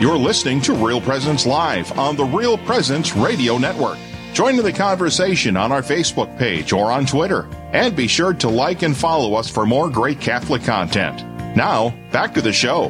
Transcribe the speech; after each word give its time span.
You're 0.00 0.16
listening 0.16 0.60
to 0.62 0.74
Real 0.74 1.00
Presence 1.00 1.44
Live 1.44 1.98
on 1.98 2.14
the 2.14 2.24
Real 2.24 2.56
Presence 2.56 3.16
Radio 3.16 3.58
Network. 3.58 3.98
Join 4.32 4.56
in 4.56 4.64
the 4.64 4.72
conversation 4.72 5.56
on 5.56 5.72
our 5.72 5.82
Facebook 5.82 6.38
page 6.38 6.72
or 6.72 6.92
on 6.92 7.04
Twitter. 7.04 7.48
And 7.72 7.96
be 7.96 8.06
sure 8.06 8.32
to 8.34 8.48
like 8.48 8.82
and 8.82 8.96
follow 8.96 9.34
us 9.34 9.50
for 9.50 9.66
more 9.66 9.90
great 9.90 10.20
Catholic 10.20 10.62
content. 10.62 11.24
Now, 11.56 11.92
back 12.12 12.32
to 12.34 12.40
the 12.40 12.52
show. 12.52 12.86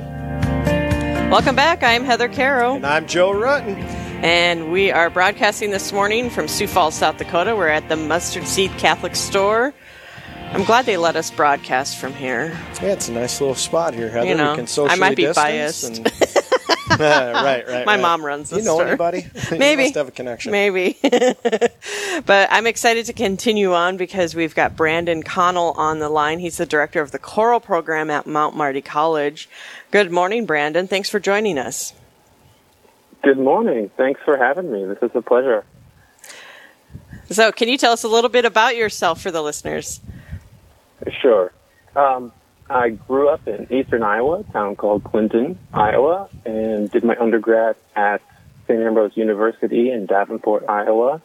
Welcome 1.30 1.56
back. 1.56 1.82
I'm 1.82 2.04
Heather 2.04 2.28
Caro. 2.28 2.74
And 2.74 2.86
I'm 2.86 3.06
Joe 3.06 3.32
Rutten. 3.32 3.76
And 4.22 4.70
we 4.70 4.90
are 4.90 5.08
broadcasting 5.08 5.70
this 5.70 5.92
morning 5.94 6.28
from 6.28 6.46
Sioux 6.46 6.66
Falls, 6.66 6.94
South 6.94 7.16
Dakota. 7.16 7.56
We're 7.56 7.68
at 7.68 7.88
the 7.88 7.96
Mustard 7.96 8.46
Seed 8.46 8.70
Catholic 8.72 9.16
Store. 9.16 9.72
I'm 10.52 10.64
glad 10.64 10.84
they 10.84 10.96
let 10.98 11.16
us 11.16 11.30
broadcast 11.30 11.96
from 11.98 12.12
here. 12.12 12.58
Yeah, 12.82 12.92
it's 12.92 13.08
a 13.08 13.12
nice 13.12 13.40
little 13.40 13.54
spot 13.54 13.94
here, 13.94 14.10
Heather. 14.10 14.26
You 14.28 14.34
know, 14.34 14.50
we 14.50 14.56
can 14.56 14.66
socially 14.66 14.96
I 15.02 15.08
might 15.08 15.16
be 15.16 15.30
biased. 15.32 15.98
and- 15.98 16.12
right, 16.98 17.66
right. 17.66 17.86
My 17.86 17.94
right. 17.94 18.00
mom 18.00 18.24
runs 18.24 18.50
the 18.50 18.56
You 18.58 18.64
know 18.64 18.74
store. 18.74 18.88
anybody? 18.88 19.26
Maybe. 19.50 19.82
you 19.82 19.88
must 19.88 19.94
have 19.96 20.08
a 20.08 20.12
connection. 20.12 20.52
Maybe. 20.52 20.98
but 21.02 22.48
I'm 22.50 22.66
excited 22.66 23.06
to 23.06 23.12
continue 23.12 23.74
on 23.74 23.96
because 23.96 24.34
we've 24.34 24.54
got 24.54 24.76
Brandon 24.76 25.22
Connell 25.22 25.72
on 25.76 25.98
the 25.98 26.08
line. 26.08 26.38
He's 26.38 26.56
the 26.56 26.66
director 26.66 27.00
of 27.00 27.10
the 27.10 27.18
choral 27.18 27.60
program 27.60 28.10
at 28.10 28.26
Mount 28.26 28.56
Marty 28.56 28.80
College. 28.80 29.48
Good 29.90 30.10
morning, 30.10 30.46
Brandon. 30.46 30.86
Thanks 30.86 31.08
for 31.08 31.20
joining 31.20 31.58
us. 31.58 31.92
Good 33.22 33.38
morning. 33.38 33.90
Thanks 33.96 34.20
for 34.24 34.36
having 34.36 34.70
me. 34.70 34.84
This 34.84 34.98
is 35.02 35.10
a 35.14 35.22
pleasure. 35.22 35.64
So, 37.30 37.52
can 37.52 37.68
you 37.68 37.76
tell 37.76 37.92
us 37.92 38.04
a 38.04 38.08
little 38.08 38.30
bit 38.30 38.44
about 38.44 38.76
yourself 38.76 39.20
for 39.20 39.30
the 39.30 39.42
listeners? 39.42 40.00
Sure. 41.20 41.52
Um, 41.94 42.32
I 42.70 42.90
grew 42.90 43.28
up 43.28 43.48
in 43.48 43.72
eastern 43.72 44.02
Iowa, 44.02 44.40
a 44.40 44.52
town 44.52 44.76
called 44.76 45.04
Clinton, 45.04 45.58
Iowa, 45.72 46.28
and 46.44 46.90
did 46.90 47.02
my 47.02 47.16
undergrad 47.16 47.76
at 47.96 48.20
St. 48.66 48.80
Ambrose 48.80 49.16
University 49.16 49.90
in 49.90 50.06
Davenport, 50.06 50.64
Iowa. 50.68 51.22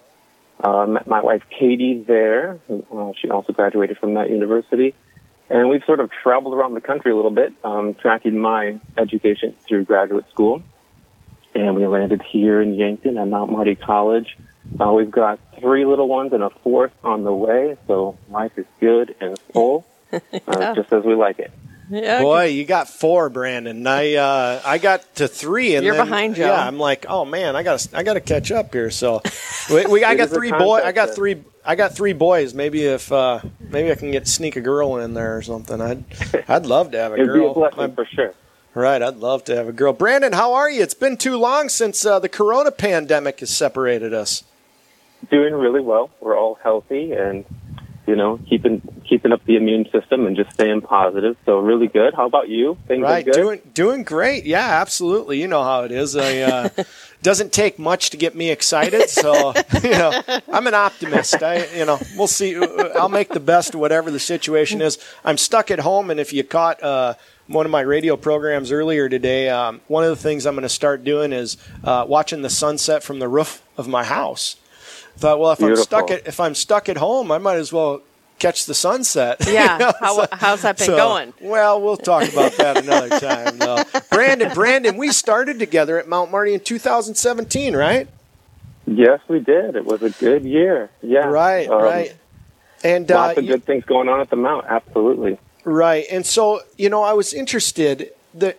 Uh, 0.63 0.85
met 0.85 1.07
my 1.07 1.21
wife 1.21 1.43
Katie 1.49 2.01
there. 2.01 2.59
Uh, 2.69 3.11
she 3.19 3.29
also 3.29 3.51
graduated 3.51 3.97
from 3.97 4.13
that 4.13 4.29
university. 4.29 4.95
And 5.49 5.67
we've 5.67 5.83
sort 5.85 5.99
of 5.99 6.09
traveled 6.09 6.53
around 6.53 6.73
the 6.73 6.81
country 6.81 7.11
a 7.11 7.15
little 7.15 7.31
bit, 7.31 7.53
um, 7.65 7.95
tracking 7.95 8.39
my 8.39 8.79
education 8.97 9.53
through 9.67 9.83
graduate 9.83 10.29
school. 10.29 10.63
And 11.53 11.75
we 11.75 11.85
landed 11.85 12.21
here 12.21 12.61
in 12.61 12.75
Yankton 12.75 13.17
at 13.17 13.27
Mount 13.27 13.51
Marty 13.51 13.75
College. 13.75 14.37
Uh, 14.79 14.93
we've 14.93 15.11
got 15.11 15.39
three 15.59 15.85
little 15.85 16.07
ones 16.07 16.31
and 16.31 16.41
a 16.41 16.49
fourth 16.49 16.93
on 17.03 17.23
the 17.23 17.33
way, 17.33 17.75
so 17.85 18.17
life 18.29 18.57
is 18.57 18.65
good 18.79 19.13
and 19.19 19.37
full, 19.51 19.85
uh, 20.47 20.75
just 20.75 20.91
as 20.93 21.03
we 21.03 21.15
like 21.15 21.39
it. 21.39 21.51
Yeah. 21.89 22.21
Boy, 22.21 22.45
you 22.45 22.65
got 22.65 22.87
four, 22.87 23.29
Brandon. 23.29 23.85
I 23.85 24.13
uh, 24.15 24.61
I 24.65 24.77
got 24.77 25.15
to 25.15 25.27
three, 25.27 25.75
and 25.75 25.85
You're 25.85 25.95
then- 25.95 26.05
behind, 26.05 26.35
Joe. 26.35 26.47
Yeah, 26.47 26.65
I'm 26.67 26.79
like, 26.79 27.05
oh 27.09 27.25
man, 27.25 27.55
I 27.55 27.63
got 27.63 27.85
I 27.93 28.03
got 28.03 28.13
to 28.13 28.21
catch 28.21 28.51
up 28.51 28.73
here. 28.73 28.89
So, 28.89 29.21
we, 29.69 29.85
we 29.85 30.03
I 30.03 30.15
got 30.15 30.29
three 30.29 30.51
boy. 30.51 30.79
I 30.83 30.91
got 30.93 31.13
three. 31.13 31.43
I 31.65 31.75
got 31.75 31.95
three 31.95 32.13
boys. 32.13 32.53
Maybe 32.53 32.83
if 32.85 33.11
uh, 33.11 33.41
maybe 33.59 33.91
I 33.91 33.95
can 33.95 34.11
get 34.11 34.27
sneak 34.27 34.55
a 34.55 34.61
girl 34.61 34.97
in 34.97 35.13
there 35.13 35.37
or 35.37 35.41
something. 35.41 35.79
I'd 35.81 36.03
I'd 36.47 36.65
love 36.65 36.91
to 36.91 36.97
have 36.99 37.11
a 37.11 37.15
It'd 37.19 37.27
be 37.27 37.31
a 37.31 37.33
girl. 37.33 37.53
blessing 37.53 37.79
I'm- 37.79 37.95
for 37.95 38.05
sure. 38.05 38.33
right, 38.73 39.01
I'd 39.01 39.17
love 39.17 39.43
to 39.45 39.55
have 39.55 39.67
a 39.67 39.73
girl. 39.73 39.93
Brandon, 39.93 40.31
how 40.33 40.53
are 40.53 40.71
you? 40.71 40.81
It's 40.81 40.95
been 40.95 41.17
too 41.17 41.37
long 41.37 41.69
since 41.69 42.05
uh, 42.05 42.17
the 42.19 42.29
Corona 42.29 42.71
pandemic 42.71 43.41
has 43.41 43.49
separated 43.51 44.13
us. 44.13 44.43
Doing 45.29 45.53
really 45.53 45.81
well. 45.81 46.09
We're 46.21 46.37
all 46.37 46.55
healthy 46.55 47.11
and, 47.11 47.45
you 48.05 48.15
know, 48.15 48.39
keeping 48.49 48.81
keeping 49.07 49.31
up 49.31 49.43
the 49.45 49.55
immune 49.55 49.85
system 49.91 50.25
and 50.27 50.35
just 50.35 50.51
staying 50.51 50.81
positive. 50.81 51.37
So 51.45 51.59
really 51.59 51.87
good. 51.87 52.13
How 52.13 52.25
about 52.25 52.49
you? 52.49 52.77
Things 52.87 53.01
are 53.03 53.11
Right, 53.11 53.25
good. 53.25 53.33
doing 53.33 53.61
doing 53.73 54.03
great. 54.03 54.45
Yeah, 54.45 54.81
absolutely. 54.81 55.39
You 55.41 55.47
know 55.47 55.63
how 55.63 55.83
it 55.83 55.91
is. 55.91 56.15
I 56.15 56.39
uh, 56.39 56.69
doesn't 57.21 57.53
take 57.53 57.79
much 57.79 58.09
to 58.11 58.17
get 58.17 58.35
me 58.35 58.49
excited. 58.49 59.09
So 59.09 59.53
you 59.83 59.91
know, 59.91 60.21
I'm 60.51 60.67
an 60.67 60.73
optimist. 60.73 61.41
I 61.41 61.65
you 61.75 61.85
know, 61.85 61.99
we'll 62.17 62.27
see. 62.27 62.55
I'll 62.95 63.09
make 63.09 63.29
the 63.29 63.39
best 63.39 63.73
of 63.73 63.79
whatever 63.79 64.11
the 64.11 64.19
situation 64.19 64.81
is. 64.81 64.97
I'm 65.23 65.37
stuck 65.37 65.71
at 65.71 65.79
home, 65.79 66.09
and 66.09 66.19
if 66.19 66.33
you 66.33 66.43
caught. 66.43 66.81
Uh, 66.83 67.13
one 67.47 67.65
of 67.65 67.71
my 67.73 67.81
radio 67.81 68.15
programs 68.15 68.71
earlier 68.71 69.09
today. 69.09 69.49
Um, 69.49 69.81
one 69.87 70.05
of 70.05 70.09
the 70.09 70.15
things 70.15 70.45
I'm 70.45 70.55
going 70.55 70.63
to 70.63 70.69
start 70.69 71.03
doing 71.03 71.33
is 71.33 71.57
uh, 71.83 72.05
watching 72.07 72.41
the 72.41 72.49
sunset 72.49 73.03
from 73.03 73.19
the 73.19 73.27
roof 73.27 73.61
of 73.77 73.85
my 73.85 74.05
house. 74.05 74.55
Thought, 75.17 75.39
well, 75.39 75.51
if 75.51 75.61
I'm 75.61 75.75
stuck 75.75 76.11
at 76.11 76.27
if 76.27 76.39
I'm 76.39 76.55
stuck 76.55 76.89
at 76.89 76.97
home, 76.97 77.31
I 77.31 77.37
might 77.37 77.57
as 77.57 77.71
well 77.71 78.01
catch 78.39 78.65
the 78.65 78.73
sunset. 78.73 79.37
Yeah. 79.47 79.73
You 79.73 79.79
know, 79.85 79.93
How, 79.99 80.27
how's 80.31 80.61
that 80.63 80.77
been 80.77 80.87
so, 80.87 80.97
going? 80.97 81.33
Well, 81.39 81.81
we'll 81.81 81.97
talk 81.97 82.27
about 82.31 82.51
that 82.53 82.77
another 82.83 83.19
time. 83.19 83.57
though. 83.59 83.83
Brandon, 84.11 84.51
Brandon, 84.53 84.97
we 84.97 85.11
started 85.11 85.59
together 85.59 85.97
at 85.99 86.07
Mount 86.09 86.31
Marty 86.31 86.53
in 86.53 86.59
2017, 86.59 87.75
right? 87.75 88.07
Yes, 88.85 89.21
we 89.29 89.39
did. 89.39 89.75
It 89.75 89.85
was 89.85 90.01
a 90.01 90.09
good 90.09 90.43
year. 90.43 90.89
Yeah. 91.01 91.27
Right, 91.27 91.69
Um, 91.69 91.81
right. 91.83 92.13
And 92.83 93.09
uh, 93.09 93.15
Lots 93.15 93.37
of 93.37 93.43
you- 93.45 93.51
good 93.51 93.63
things 93.63 93.85
going 93.85 94.09
on 94.09 94.19
at 94.19 94.29
the 94.29 94.35
Mount. 94.35 94.65
Absolutely. 94.67 95.37
Right. 95.63 96.05
And 96.11 96.25
so, 96.25 96.59
you 96.77 96.89
know, 96.89 97.01
I 97.03 97.13
was 97.13 97.33
interested 97.33 98.11
that 98.33 98.57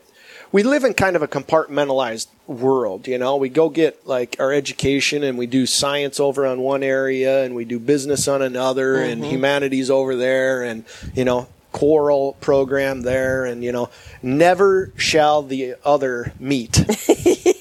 we 0.51 0.63
live 0.63 0.85
in 0.85 0.95
kind 0.95 1.15
of 1.17 1.21
a 1.23 1.29
compartmentalized 1.29 2.29
world, 2.47 3.07
you 3.07 3.19
know. 3.19 3.37
We 3.37 3.49
go 3.49 3.69
get 3.69 4.07
like 4.07 4.37
our 4.39 4.53
education 4.53 5.23
and 5.23 5.39
we 5.39 5.47
do 5.47 5.67
science 5.67 6.21
over 6.21 6.47
on 6.47 6.61
one 6.61 6.83
area 6.83 7.45
and 7.45 7.55
we 7.55 7.65
do 7.65 7.79
business 7.79 8.29
on 8.29 8.43
another 8.43 8.97
and 8.97 9.25
humanities 9.25 9.91
over 9.91 10.17
there 10.17 10.63
and, 10.63 10.85
you 11.15 11.25
know, 11.25 11.49
choral 11.73 12.35
program 12.41 13.03
there 13.03 13.45
and, 13.45 13.65
you 13.65 13.73
know, 13.73 13.91
never 14.23 14.93
shall 14.97 15.43
the 15.43 15.75
other 15.85 16.33
meet. 16.39 16.85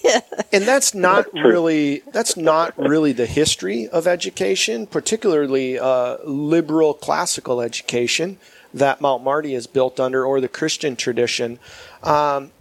And 0.54 0.66
that's 0.66 0.94
not 0.94 1.26
That's 1.34 1.46
really 1.46 2.04
that's 2.12 2.38
not 2.38 2.78
really 2.78 3.12
the 3.12 3.26
history 3.26 3.88
of 3.88 4.06
education, 4.06 4.86
particularly 4.86 5.80
uh, 5.80 6.18
liberal 6.24 6.94
classical 6.94 7.60
education 7.60 8.38
that 8.72 9.02
Mount 9.02 9.24
Marty 9.24 9.56
is 9.56 9.66
built 9.66 10.00
under, 10.00 10.24
or 10.24 10.40
the 10.40 10.48
Christian 10.48 10.96
tradition. 10.96 11.58
Um, 12.04 12.52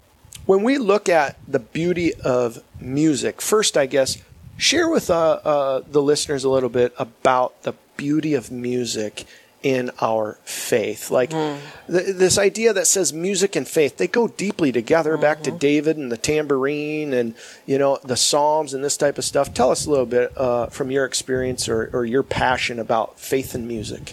when 0.53 0.65
we 0.65 0.77
look 0.77 1.09
at 1.09 1.39
the 1.49 1.59
beauty 1.59 2.13
of 2.13 2.63
music, 2.79 3.41
first, 3.41 3.79
I 3.79 3.87
guess, 3.87 4.19
share 4.59 4.87
with 4.87 5.09
uh, 5.09 5.41
uh, 5.43 5.83
the 5.91 6.03
listeners 6.03 6.45
a 6.45 6.51
little 6.51 6.69
bit 6.69 6.93
about 6.99 7.63
the 7.63 7.73
beauty 7.97 8.35
of 8.35 8.51
music 8.51 9.25
in 9.63 9.91
our 10.03 10.35
faith. 10.45 11.11
Like 11.11 11.31
th- 11.31 12.17
this 12.17 12.37
idea 12.37 12.75
that 12.75 12.87
says 12.87 13.15
music 13.15 13.57
and 13.57 13.67
faith, 13.67 13.97
they 13.97 14.09
go 14.09 14.29
deeply 14.29 14.73
together 14.73 15.17
back 15.17 15.43
to 15.45 15.51
David 15.51 15.97
and 15.97 16.13
the 16.13 16.19
tambourine 16.19 17.15
and, 17.15 17.35
you 17.65 17.79
know, 17.79 17.99
the 18.05 18.17
Psalms 18.17 18.75
and 18.75 18.85
this 18.85 18.99
type 18.99 19.17
of 19.17 19.25
stuff. 19.25 19.55
Tell 19.55 19.71
us 19.71 19.87
a 19.87 19.91
little 19.91 20.05
bit 20.05 20.37
uh, 20.37 20.67
from 20.67 20.91
your 20.91 21.07
experience 21.07 21.67
or, 21.67 21.89
or 21.95 22.05
your 22.05 22.23
passion 22.23 22.79
about 22.79 23.19
faith 23.19 23.55
and 23.55 23.67
music. 23.67 24.13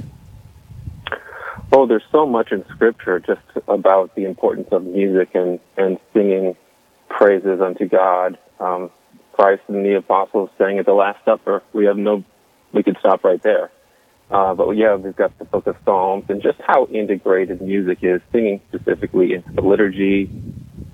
Oh, 1.71 1.85
there's 1.85 2.03
so 2.11 2.25
much 2.25 2.51
in 2.51 2.65
Scripture 2.73 3.19
just 3.19 3.41
about 3.67 4.15
the 4.15 4.25
importance 4.25 4.69
of 4.71 4.83
music 4.83 5.29
and, 5.35 5.59
and 5.77 5.99
singing 6.13 6.55
praises 7.09 7.61
unto 7.61 7.87
God. 7.87 8.37
Um, 8.59 8.89
Christ 9.33 9.61
and 9.67 9.85
the 9.85 9.97
apostles 9.97 10.49
sang 10.57 10.79
at 10.79 10.85
the 10.85 10.93
Last 10.93 11.23
Supper. 11.25 11.61
We 11.73 11.85
have 11.85 11.97
no, 11.97 12.23
we 12.73 12.83
could 12.83 12.97
stop 12.99 13.23
right 13.23 13.41
there. 13.41 13.71
Uh, 14.31 14.53
but 14.53 14.71
yeah, 14.71 14.95
we've 14.95 15.15
got 15.15 15.37
the 15.39 15.45
Book 15.45 15.67
of 15.67 15.75
Psalms 15.85 16.25
and 16.27 16.41
just 16.41 16.59
how 16.65 16.85
integrated 16.87 17.61
music 17.61 17.99
is, 18.01 18.21
singing 18.31 18.61
specifically 18.69 19.33
into 19.33 19.47
the 19.55 19.61
liturgy, 19.61 20.29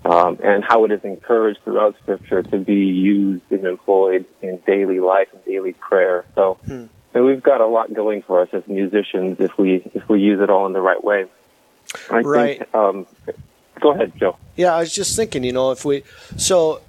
um, 0.06 0.38
and 0.44 0.64
how 0.64 0.86
it 0.86 0.92
is 0.92 1.02
encouraged 1.04 1.60
throughout 1.64 1.96
Scripture 2.04 2.44
to 2.44 2.60
be 2.60 2.76
used 2.76 3.44
and 3.50 3.66
employed 3.66 4.26
in 4.42 4.62
daily 4.68 5.00
life 5.00 5.28
and 5.34 5.44
daily 5.46 5.74
prayer. 5.74 6.26
So, 6.36 6.58
and 7.16 7.26
we've 7.26 7.42
got 7.42 7.62
a 7.62 7.66
lot 7.66 7.92
going 7.92 8.22
for 8.22 8.42
us 8.42 8.50
as 8.52 8.68
musicians 8.68 9.38
if 9.40 9.58
we 9.58 9.90
if 9.96 10.08
we 10.08 10.20
use 10.22 10.42
it 10.42 10.50
all 10.52 10.68
in 10.68 10.74
the 10.74 10.82
right 10.82 11.04
way. 11.04 11.26
I 12.12 12.20
Right. 12.20 12.60
Think, 12.60 12.76
um, 12.76 13.08
go 13.80 13.92
ahead, 13.92 14.12
Joe. 14.20 14.38
Yeah, 14.56 14.76
I 14.76 14.82
was 14.82 14.94
just 14.94 15.16
thinking, 15.16 15.44
you 15.44 15.54
know, 15.54 15.72
if 15.72 15.86
we 15.86 16.04
so 16.38 16.82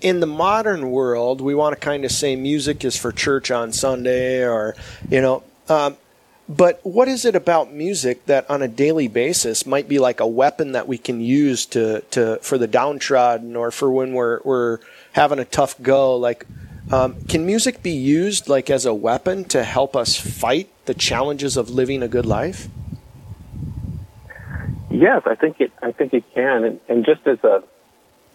in 0.00 0.18
the 0.18 0.26
modern 0.26 0.90
world, 0.90 1.40
we 1.40 1.54
want 1.54 1.74
to 1.74 1.80
kind 1.80 2.04
of 2.04 2.10
say 2.10 2.34
music 2.34 2.84
is 2.84 2.96
for 2.96 3.12
church 3.12 3.50
on 3.52 3.72
Sunday, 3.72 4.44
or 4.44 4.74
you 5.08 5.20
know, 5.20 5.44
um, 5.68 5.96
but 6.48 6.80
what 6.82 7.06
is 7.06 7.24
it 7.24 7.36
about 7.36 7.72
music 7.72 8.26
that 8.26 8.50
on 8.50 8.62
a 8.62 8.68
daily 8.68 9.06
basis 9.06 9.64
might 9.64 9.88
be 9.88 10.00
like 10.00 10.18
a 10.18 10.26
weapon 10.26 10.72
that 10.72 10.88
we 10.88 10.98
can 10.98 11.20
use 11.20 11.66
to 11.66 12.00
to 12.10 12.38
for 12.42 12.58
the 12.58 12.66
downtrodden 12.66 13.54
or 13.54 13.70
for 13.70 13.92
when 13.92 14.12
we're 14.12 14.40
we're 14.42 14.80
having 15.12 15.38
a 15.38 15.44
tough 15.44 15.80
go? 15.80 16.16
Like, 16.16 16.46
um, 16.92 17.24
can 17.24 17.46
music 17.46 17.82
be 17.82 17.90
used 17.90 18.48
like 18.48 18.68
as 18.70 18.84
a 18.84 18.94
weapon 18.94 19.44
to 19.46 19.64
help 19.64 19.96
us 19.96 20.16
fight 20.16 20.68
the 20.84 20.94
challenges 20.94 21.56
of 21.56 21.70
living 21.70 22.02
a 22.02 22.08
good 22.08 22.26
life? 22.26 22.68
Yes, 24.90 25.22
I 25.24 25.34
think 25.34 25.60
it. 25.60 25.72
I 25.82 25.92
think 25.92 26.12
it 26.12 26.24
can, 26.34 26.64
and, 26.64 26.80
and 26.88 27.04
just 27.04 27.26
as 27.26 27.42
a, 27.42 27.64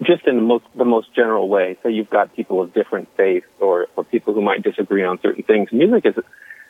just 0.01 0.25
in 0.25 0.37
the 0.37 0.41
most 0.41 0.65
the 0.75 0.85
most 0.85 1.13
general 1.13 1.47
way. 1.47 1.77
So 1.83 1.87
you've 1.87 2.09
got 2.09 2.35
people 2.35 2.59
of 2.61 2.73
different 2.73 3.09
faiths, 3.15 3.45
or 3.59 3.87
or 3.95 4.03
people 4.03 4.33
who 4.33 4.41
might 4.41 4.63
disagree 4.63 5.03
on 5.03 5.21
certain 5.21 5.43
things. 5.43 5.71
Music 5.71 6.07
is, 6.07 6.15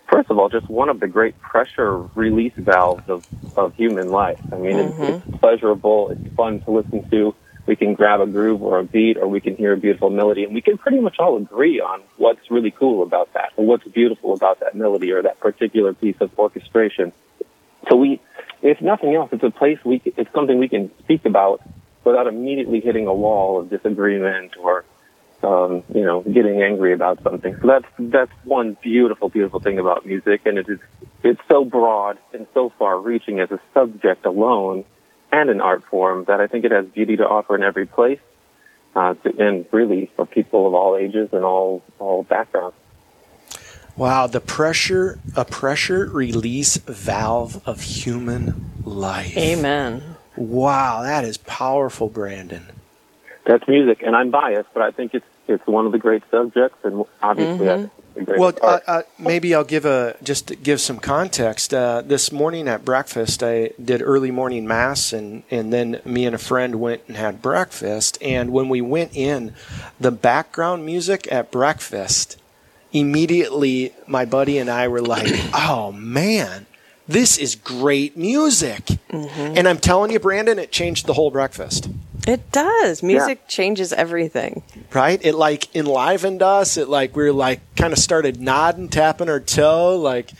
first 0.09 0.29
of 0.29 0.37
all, 0.37 0.49
just 0.49 0.69
one 0.69 0.89
of 0.89 0.99
the 0.99 1.07
great 1.07 1.39
pressure 1.39 1.99
release 2.15 2.53
valves 2.57 3.07
of 3.07 3.23
of 3.55 3.73
human 3.75 4.11
life. 4.11 4.39
I 4.51 4.57
mean, 4.57 4.77
it's, 4.77 4.99
it's 4.99 5.37
pleasurable, 5.37 6.09
it's 6.09 6.35
fun 6.35 6.59
to 6.61 6.71
listen 6.71 7.09
to, 7.09 7.33
we 7.67 7.75
can 7.75 7.93
grab 7.93 8.21
a 8.21 8.25
groove 8.25 8.63
or 8.63 8.79
a 8.79 8.83
beat 8.83 9.17
or 9.17 9.27
we 9.27 9.41
can 9.41 9.55
hear 9.55 9.73
a 9.73 9.77
beautiful 9.77 10.09
melody 10.09 10.45
and 10.45 10.53
we 10.53 10.61
can 10.61 10.77
pretty 10.77 10.99
much 10.99 11.17
all 11.19 11.37
agree 11.37 11.79
on 11.79 12.01
what's 12.15 12.49
really 12.49 12.71
cool 12.71 13.03
about 13.03 13.31
that 13.33 13.51
or 13.57 13.65
what's 13.65 13.85
beautiful 13.89 14.33
about 14.33 14.61
that 14.61 14.73
melody 14.73 15.11
or 15.11 15.21
that 15.21 15.39
particular 15.39 15.93
piece 15.93 16.15
of 16.21 16.31
orchestration. 16.39 17.11
So 17.89 17.97
we, 17.97 18.21
if 18.61 18.81
nothing 18.81 19.13
else, 19.13 19.29
it's 19.33 19.43
a 19.43 19.51
place 19.51 19.77
we, 19.83 20.01
it's 20.05 20.31
something 20.33 20.57
we 20.57 20.69
can 20.69 20.89
speak 20.99 21.25
about 21.25 21.61
without 22.05 22.25
immediately 22.25 22.79
hitting 22.79 23.05
a 23.05 23.13
wall 23.13 23.59
of 23.59 23.69
disagreement 23.69 24.55
or, 24.57 24.85
um, 25.43 25.83
you 25.93 26.05
know, 26.05 26.21
getting 26.21 26.61
angry 26.61 26.93
about 26.93 27.21
something. 27.21 27.57
So 27.61 27.67
that's, 27.67 27.85
that's 27.99 28.31
one 28.45 28.77
beautiful, 28.81 29.27
beautiful 29.27 29.59
thing 29.59 29.77
about 29.77 30.05
music. 30.05 30.45
And 30.45 30.57
it 30.57 30.69
is, 30.69 30.79
it's 31.21 31.41
so 31.49 31.65
broad 31.65 32.17
and 32.33 32.47
so 32.53 32.71
far 32.79 32.97
reaching 32.97 33.41
as 33.41 33.51
a 33.51 33.59
subject 33.73 34.25
alone 34.25 34.85
and 35.41 35.49
an 35.49 35.61
art 35.61 35.83
form 35.85 36.25
that 36.25 36.39
I 36.39 36.47
think 36.47 36.65
it 36.65 36.71
has 36.71 36.85
beauty 36.85 37.17
to 37.17 37.27
offer 37.27 37.55
in 37.55 37.63
every 37.63 37.85
place, 37.85 38.19
uh, 38.95 39.13
to, 39.15 39.45
and 39.45 39.65
really 39.71 40.11
for 40.15 40.25
people 40.25 40.67
of 40.67 40.73
all 40.73 40.95
ages 40.95 41.29
and 41.31 41.43
all 41.43 41.83
all 41.99 42.23
backgrounds. 42.23 42.75
Wow, 43.95 44.27
the 44.27 44.39
pressure 44.39 45.19
a 45.35 45.45
pressure 45.45 46.05
release 46.05 46.77
valve 46.77 47.61
of 47.67 47.81
human 47.81 48.71
life. 48.83 49.35
Amen. 49.37 50.03
Wow, 50.35 51.01
that 51.01 51.25
is 51.25 51.37
powerful, 51.37 52.09
Brandon. 52.09 52.67
That's 53.45 53.67
music, 53.67 54.03
and 54.03 54.15
I'm 54.15 54.29
biased, 54.29 54.69
but 54.73 54.83
I 54.83 54.91
think 54.91 55.13
it's 55.13 55.25
it's 55.47 55.65
one 55.65 55.85
of 55.85 55.91
the 55.93 55.97
great 55.97 56.23
subjects, 56.29 56.77
and 56.83 57.05
obviously, 57.21 57.65
mm-hmm. 57.65 57.96
Well, 58.25 58.53
uh, 58.61 58.79
uh, 58.87 59.01
maybe 59.19 59.53
I'll 59.53 59.63
give 59.63 59.85
a 59.85 60.15
just 60.23 60.63
give 60.63 60.81
some 60.81 60.99
context. 60.99 61.73
Uh, 61.73 62.01
this 62.05 62.31
morning 62.31 62.67
at 62.67 62.83
breakfast, 62.83 63.43
I 63.43 63.71
did 63.83 64.01
early 64.01 64.31
morning 64.31 64.67
mass, 64.67 65.13
and 65.13 65.43
and 65.51 65.71
then 65.71 66.01
me 66.03 66.25
and 66.25 66.35
a 66.35 66.39
friend 66.39 66.75
went 66.75 67.03
and 67.07 67.17
had 67.17 67.41
breakfast. 67.41 68.17
And 68.21 68.51
when 68.51 68.69
we 68.69 68.81
went 68.81 69.15
in, 69.15 69.53
the 69.99 70.11
background 70.11 70.85
music 70.85 71.31
at 71.31 71.51
breakfast, 71.51 72.37
immediately 72.91 73.93
my 74.07 74.25
buddy 74.25 74.57
and 74.57 74.69
I 74.69 74.87
were 74.87 75.01
like, 75.01 75.27
"Oh 75.53 75.91
man." 75.91 76.65
This 77.09 77.37
is 77.37 77.55
great 77.55 78.17
music. 78.17 78.85
Mm-hmm. 79.09 79.57
And 79.57 79.65
I'm 79.65 79.77
telling 79.77 80.11
you, 80.11 80.19
Brandon, 80.19 80.59
it 80.59 80.73
changed 80.73 81.05
the 81.05 81.13
whole 81.13 81.31
breakfast. 81.31 81.89
It 82.27 82.51
does. 82.51 83.01
Music 83.01 83.39
yeah. 83.41 83.47
changes 83.47 83.93
everything. 83.93 84.61
Right? 84.93 85.23
It 85.23 85.35
like 85.35 85.75
enlivened 85.75 86.41
us. 86.41 86.77
It 86.77 86.87
like 86.87 87.15
we 87.15 87.25
are 87.25 87.33
like 87.33 87.59
kind 87.75 87.93
of 87.93 87.99
started 87.99 88.41
nodding, 88.41 88.89
tapping 88.89 89.29
our 89.29 89.39
toe. 89.39 89.97
Like 89.97 90.31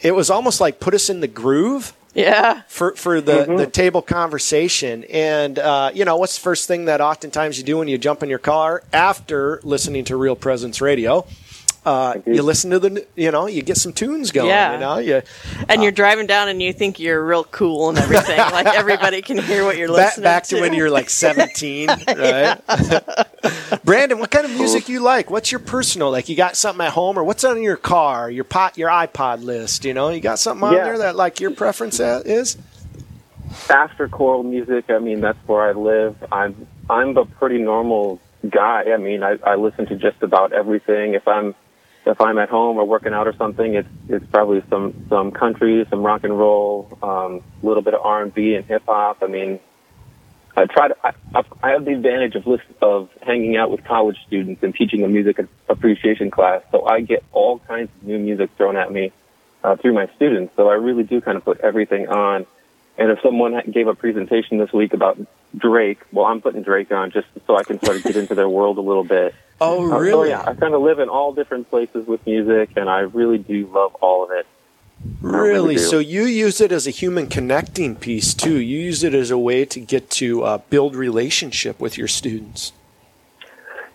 it 0.00 0.12
was 0.12 0.30
almost 0.30 0.60
like 0.60 0.80
put 0.80 0.94
us 0.94 1.10
in 1.10 1.20
the 1.20 1.28
groove. 1.28 1.92
Yeah. 2.14 2.62
For 2.68 2.94
for 2.94 3.20
the, 3.20 3.32
mm-hmm. 3.32 3.56
the 3.56 3.66
table 3.66 4.02
conversation. 4.02 5.04
And 5.04 5.58
uh, 5.58 5.90
you 5.94 6.04
know, 6.04 6.16
what's 6.16 6.36
the 6.36 6.42
first 6.42 6.68
thing 6.68 6.84
that 6.84 7.00
oftentimes 7.00 7.58
you 7.58 7.64
do 7.64 7.78
when 7.78 7.88
you 7.88 7.98
jump 7.98 8.22
in 8.22 8.28
your 8.28 8.38
car 8.38 8.82
after 8.92 9.60
listening 9.62 10.04
to 10.04 10.16
Real 10.16 10.36
Presence 10.36 10.80
Radio? 10.80 11.26
Uh, 11.84 12.14
you 12.26 12.42
listen 12.42 12.70
to 12.70 12.78
the, 12.78 13.06
you 13.16 13.32
know, 13.32 13.46
you 13.46 13.60
get 13.60 13.76
some 13.76 13.92
tunes 13.92 14.30
going. 14.30 14.48
Yeah. 14.48 14.74
You 14.74 14.78
know, 14.78 14.98
you, 14.98 15.22
and 15.68 15.80
uh, 15.80 15.82
you're 15.82 15.90
driving 15.92 16.28
down 16.28 16.48
and 16.48 16.62
you 16.62 16.72
think 16.72 17.00
you're 17.00 17.24
real 17.24 17.42
cool 17.44 17.88
and 17.88 17.98
everything. 17.98 18.38
like 18.52 18.66
everybody 18.66 19.20
can 19.20 19.38
hear 19.38 19.64
what 19.64 19.76
you're 19.76 19.88
listening 19.88 20.22
back, 20.22 20.42
back 20.42 20.48
to. 20.48 20.56
to 20.56 20.60
when 20.60 20.74
you're 20.74 20.90
like 20.90 21.10
17, 21.10 21.88
right? 22.08 22.60
Brandon, 23.84 24.20
what 24.20 24.30
kind 24.30 24.44
of 24.44 24.52
music 24.52 24.88
you 24.88 25.00
like? 25.00 25.28
What's 25.28 25.50
your 25.50 25.58
personal? 25.58 26.12
Like, 26.12 26.28
you 26.28 26.36
got 26.36 26.56
something 26.56 26.86
at 26.86 26.92
home, 26.92 27.18
or 27.18 27.24
what's 27.24 27.42
on 27.42 27.60
your 27.62 27.76
car, 27.76 28.30
your 28.30 28.44
pot, 28.44 28.78
your 28.78 28.88
iPod 28.88 29.42
list? 29.42 29.84
You 29.84 29.92
know, 29.92 30.10
you 30.10 30.20
got 30.20 30.38
something 30.38 30.62
on 30.62 30.74
yeah. 30.74 30.84
there 30.84 30.98
that 30.98 31.16
like 31.16 31.40
your 31.40 31.50
preference 31.50 31.98
is? 31.98 32.56
After 33.68 34.08
choral 34.08 34.44
music, 34.44 34.84
I 34.88 34.98
mean, 34.98 35.20
that's 35.20 35.38
where 35.46 35.62
I 35.62 35.72
live. 35.72 36.16
I'm 36.30 36.66
I'm 36.88 37.16
a 37.16 37.24
pretty 37.24 37.58
normal 37.58 38.20
guy. 38.48 38.92
I 38.92 38.96
mean, 38.96 39.22
I, 39.22 39.38
I 39.44 39.56
listen 39.56 39.86
to 39.86 39.96
just 39.96 40.22
about 40.22 40.52
everything. 40.52 41.14
If 41.14 41.26
I'm 41.26 41.54
if 42.04 42.20
I'm 42.20 42.38
at 42.38 42.48
home 42.48 42.78
or 42.78 42.84
working 42.84 43.12
out 43.12 43.26
or 43.26 43.34
something, 43.34 43.74
it's 43.74 43.88
it's 44.08 44.26
probably 44.26 44.62
some 44.68 45.06
some 45.08 45.30
country, 45.30 45.86
some 45.90 46.02
rock 46.02 46.24
and 46.24 46.36
roll, 46.38 46.98
um, 47.02 47.42
a 47.62 47.66
little 47.66 47.82
bit 47.82 47.94
of 47.94 48.00
R 48.02 48.22
and 48.22 48.34
B 48.34 48.54
and 48.54 48.64
hip 48.64 48.82
hop. 48.86 49.22
I 49.22 49.26
mean, 49.26 49.60
I 50.56 50.66
try 50.66 50.88
to. 50.88 50.96
I, 51.04 51.12
I 51.62 51.70
have 51.70 51.84
the 51.84 51.92
advantage 51.92 52.34
of 52.34 52.46
list, 52.46 52.64
of 52.80 53.08
hanging 53.22 53.56
out 53.56 53.70
with 53.70 53.84
college 53.84 54.18
students 54.26 54.62
and 54.62 54.74
teaching 54.74 55.04
a 55.04 55.08
music 55.08 55.38
appreciation 55.68 56.30
class, 56.30 56.62
so 56.70 56.84
I 56.84 57.00
get 57.00 57.24
all 57.32 57.58
kinds 57.60 57.90
of 57.96 58.06
new 58.06 58.18
music 58.18 58.50
thrown 58.56 58.76
at 58.76 58.90
me 58.90 59.12
uh, 59.62 59.76
through 59.76 59.94
my 59.94 60.08
students. 60.16 60.54
So 60.56 60.68
I 60.68 60.74
really 60.74 61.04
do 61.04 61.20
kind 61.20 61.36
of 61.36 61.44
put 61.44 61.60
everything 61.60 62.08
on. 62.08 62.46
And 62.98 63.10
if 63.10 63.20
someone 63.22 63.58
gave 63.70 63.86
a 63.86 63.94
presentation 63.94 64.58
this 64.58 64.72
week 64.72 64.92
about 64.92 65.18
Drake, 65.56 66.00
well, 66.12 66.26
I'm 66.26 66.40
putting 66.40 66.62
Drake 66.62 66.90
on 66.92 67.10
just 67.10 67.26
so 67.46 67.56
I 67.56 67.64
can 67.64 67.82
sort 67.84 67.98
of 67.98 68.02
get 68.04 68.16
into 68.16 68.34
their 68.34 68.48
world 68.48 68.78
a 68.78 68.82
little 68.82 69.04
bit. 69.04 69.34
Oh, 69.64 69.84
really? 69.84 70.32
Uh, 70.32 70.40
so 70.40 70.44
yeah, 70.44 70.50
I 70.50 70.54
kind 70.54 70.74
of 70.74 70.82
live 70.82 70.98
in 70.98 71.08
all 71.08 71.32
different 71.32 71.70
places 71.70 72.04
with 72.04 72.26
music, 72.26 72.70
and 72.74 72.90
I 72.90 73.00
really 73.02 73.38
do 73.38 73.70
love 73.72 73.94
all 74.00 74.24
of 74.24 74.32
it. 74.32 74.44
Really? 75.20 75.76
really 75.76 75.78
so 75.78 76.00
you 76.00 76.24
use 76.24 76.60
it 76.60 76.72
as 76.72 76.88
a 76.88 76.90
human 76.90 77.28
connecting 77.28 77.94
piece 77.94 78.34
too. 78.34 78.58
You 78.58 78.80
use 78.80 79.04
it 79.04 79.14
as 79.14 79.30
a 79.30 79.38
way 79.38 79.64
to 79.64 79.80
get 79.80 80.10
to 80.10 80.42
uh, 80.42 80.58
build 80.68 80.96
relationship 80.96 81.78
with 81.78 81.96
your 81.96 82.08
students. 82.08 82.72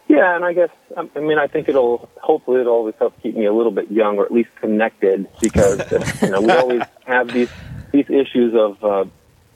Yeah, 0.08 0.36
and 0.36 0.46
I 0.46 0.54
guess 0.54 0.70
um, 0.96 1.10
I 1.16 1.20
mean 1.20 1.38
I 1.38 1.48
think 1.48 1.68
it'll 1.68 2.10
hopefully 2.22 2.62
it'll 2.62 2.74
always 2.74 2.96
help 2.98 3.22
keep 3.22 3.36
me 3.36 3.46
a 3.46 3.54
little 3.54 3.72
bit 3.72 3.92
young 3.92 4.18
or 4.18 4.26
at 4.26 4.32
least 4.32 4.50
connected 4.56 5.28
because 5.42 5.82
you 6.22 6.30
know 6.30 6.42
we 6.42 6.52
always 6.52 6.84
have 7.06 7.32
these 7.34 7.50
these 7.92 8.10
issues 8.10 8.54
of 8.56 8.84
uh, 8.84 9.06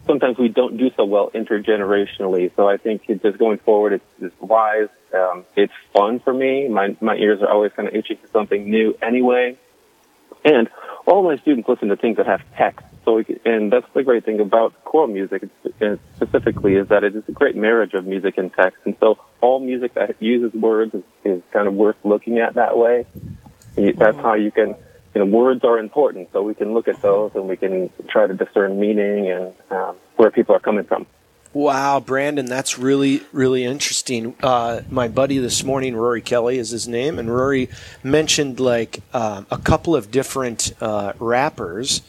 sometimes 0.06 0.38
we 0.38 0.50
don't 0.50 0.78
do 0.78 0.92
so 0.96 1.06
well 1.06 1.32
intergenerationally. 1.32 2.56
So 2.56 2.68
I 2.68 2.78
think 2.78 3.04
it, 3.08 3.22
just 3.22 3.38
going 3.38 3.58
forward, 3.60 3.94
it's, 3.94 4.06
it's 4.22 4.42
wise. 4.42 4.90
Um, 5.14 5.46
it's 5.56 5.74
fun 5.94 6.20
for 6.20 6.34
me. 6.34 6.68
My 6.68 6.96
my 7.02 7.16
ears 7.16 7.42
are 7.42 7.50
always 7.50 7.72
kind 7.74 7.88
of 7.88 7.96
itching 7.96 8.18
for 8.18 8.28
something 8.28 8.70
new 8.70 8.98
anyway. 9.02 9.58
And 10.44 10.70
all 11.06 11.24
my 11.24 11.38
students 11.38 11.68
listen 11.68 11.90
to 11.90 11.96
things 11.96 12.18
that 12.18 12.26
have 12.26 12.42
text. 12.56 12.86
So, 13.04 13.16
we, 13.16 13.40
and 13.46 13.72
that's 13.72 13.88
the 13.94 14.04
great 14.04 14.26
thing 14.26 14.40
about 14.40 14.74
choral 14.86 15.08
music 15.08 15.44
specifically 16.16 16.76
is 16.76 16.88
that 16.90 17.04
it 17.04 17.16
is 17.16 17.24
a 17.28 17.32
great 17.32 17.56
marriage 17.56 17.94
of 17.94 18.06
music 18.06 18.38
and 18.38 18.54
text. 18.54 18.78
And 18.86 18.96
so 19.00 19.18
all 19.42 19.60
music 19.60 19.96
that 19.96 20.22
uses 20.22 20.54
words 20.54 20.94
is, 20.94 21.04
is 21.24 21.42
kind 21.52 21.68
of 21.68 21.74
worth 21.74 21.98
looking 22.04 22.40
at 22.40 22.56
that 22.56 22.78
way. 22.78 23.06
That's 23.76 24.18
how 24.18 24.36
you 24.36 24.52
can 24.52 24.76
you 25.14 25.20
know, 25.20 25.26
words 25.26 25.64
are 25.64 25.78
important, 25.78 26.30
so 26.32 26.42
we 26.42 26.54
can 26.54 26.74
look 26.74 26.88
at 26.88 27.02
those 27.02 27.32
and 27.36 27.48
we 27.48 27.58
can 27.58 27.90
try 28.08 28.28
to 28.28 28.34
discern 28.34 28.80
meaning 28.80 29.30
and 29.30 29.54
um, 29.70 29.96
where 30.16 30.32
people 30.32 30.56
are 30.56 30.60
coming 30.60 30.86
from. 30.86 31.06
Wow, 31.54 32.00
Brandon, 32.00 32.46
that's 32.46 32.80
really, 32.80 33.24
really 33.34 33.66
interesting. 33.66 34.36
Uh, 34.42 34.82
my 34.90 35.10
buddy 35.10 35.38
this 35.38 35.66
morning, 35.66 35.98
Rory 35.98 36.22
Kelly 36.22 36.58
is 36.58 36.70
his 36.70 36.88
name, 36.88 37.20
and 37.20 37.30
Rory 37.30 37.70
mentioned 38.04 38.62
like 38.62 39.02
uh, 39.12 39.44
a 39.52 39.58
couple 39.58 39.94
of 39.94 40.12
different 40.12 40.72
uh, 40.80 41.12
rappers. 41.20 42.04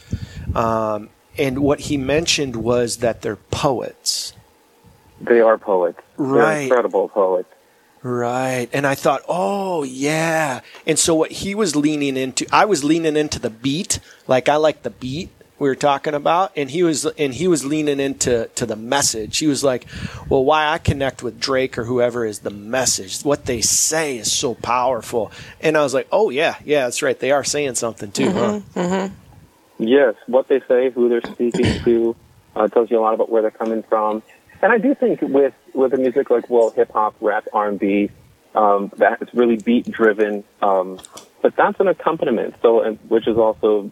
Um, 0.54 1.09
and 1.37 1.59
what 1.59 1.80
he 1.80 1.97
mentioned 1.97 2.54
was 2.54 2.99
that 2.99 3.23
they're 3.23 3.37
poets. 3.37 4.32
They 5.21 5.40
are 5.40 5.59
poets. 5.59 5.99
Right. 6.16 6.44
They're 6.44 6.62
incredible 6.62 7.09
poets. 7.09 7.51
Right. 8.02 8.68
And 8.73 8.87
I 8.87 8.94
thought, 8.94 9.23
oh, 9.28 9.85
yeah. 9.85 10.61
And 10.87 10.99
so 10.99 11.14
what 11.14 11.30
he 11.30 11.54
was 11.54 11.76
leaning 11.76 12.16
into, 12.16 12.47
I 12.52 12.64
was 12.64 12.82
leaning 12.82 13.16
into 13.16 13.38
the 13.38 13.50
beat, 13.50 14.00
like 14.26 14.49
I 14.49 14.56
like 14.56 14.82
the 14.82 14.90
beat 14.90 15.30
we 15.62 15.68
were 15.68 15.76
talking 15.76 16.12
about 16.12 16.50
and 16.56 16.68
he 16.68 16.82
was 16.82 17.06
and 17.06 17.32
he 17.32 17.47
was 17.47 17.64
leaning 17.64 18.00
into 18.00 18.50
to 18.56 18.66
the 18.66 18.75
message 18.75 19.38
he 19.38 19.47
was 19.47 19.62
like 19.62 19.87
well 20.28 20.44
why 20.44 20.66
i 20.66 20.76
connect 20.76 21.23
with 21.23 21.38
drake 21.38 21.78
or 21.78 21.85
whoever 21.85 22.25
is 22.25 22.40
the 22.40 22.50
message 22.50 23.21
what 23.23 23.47
they 23.47 23.61
say 23.61 24.18
is 24.18 24.32
so 24.32 24.54
powerful 24.56 25.30
and 25.61 25.78
i 25.78 25.82
was 25.82 25.94
like 25.94 26.09
oh 26.11 26.30
yeah 26.30 26.56
yeah 26.64 26.82
that's 26.82 27.00
right 27.00 27.21
they 27.21 27.30
are 27.30 27.44
saying 27.44 27.76
something 27.76 28.11
too 28.11 28.26
mm-hmm, 28.26 28.80
huh? 28.80 28.88
mm-hmm. 28.88 29.85
yes 29.85 30.16
what 30.26 30.49
they 30.49 30.61
say 30.66 30.90
who 30.90 31.09
they're 31.09 31.32
speaking 31.32 31.80
to 31.85 32.16
uh, 32.56 32.66
tells 32.66 32.90
you 32.90 32.99
a 32.99 33.00
lot 33.00 33.14
about 33.14 33.30
where 33.30 33.40
they're 33.40 33.52
coming 33.52 33.85
from 33.85 34.21
and 34.62 34.73
I 34.73 34.78
do 34.78 34.95
think 34.95 35.21
with 35.21 35.54
with 35.75 35.92
a 35.92 35.97
music 35.97 36.31
like 36.31 36.49
well 36.49 36.71
hip 36.71 36.92
hop, 36.92 37.16
rap, 37.21 37.47
R 37.52 37.69
and 37.69 37.78
B, 37.78 38.11
um, 38.54 38.92
that 38.97 39.21
it's 39.21 39.35
really 39.35 39.57
beat 39.57 39.90
driven. 39.90 40.45
Um, 40.61 41.00
but 41.42 41.57
that's 41.57 41.81
an 41.81 41.88
accompaniment, 41.88 42.54
so 42.62 42.85
which 43.09 43.26
is 43.26 43.37
also 43.37 43.90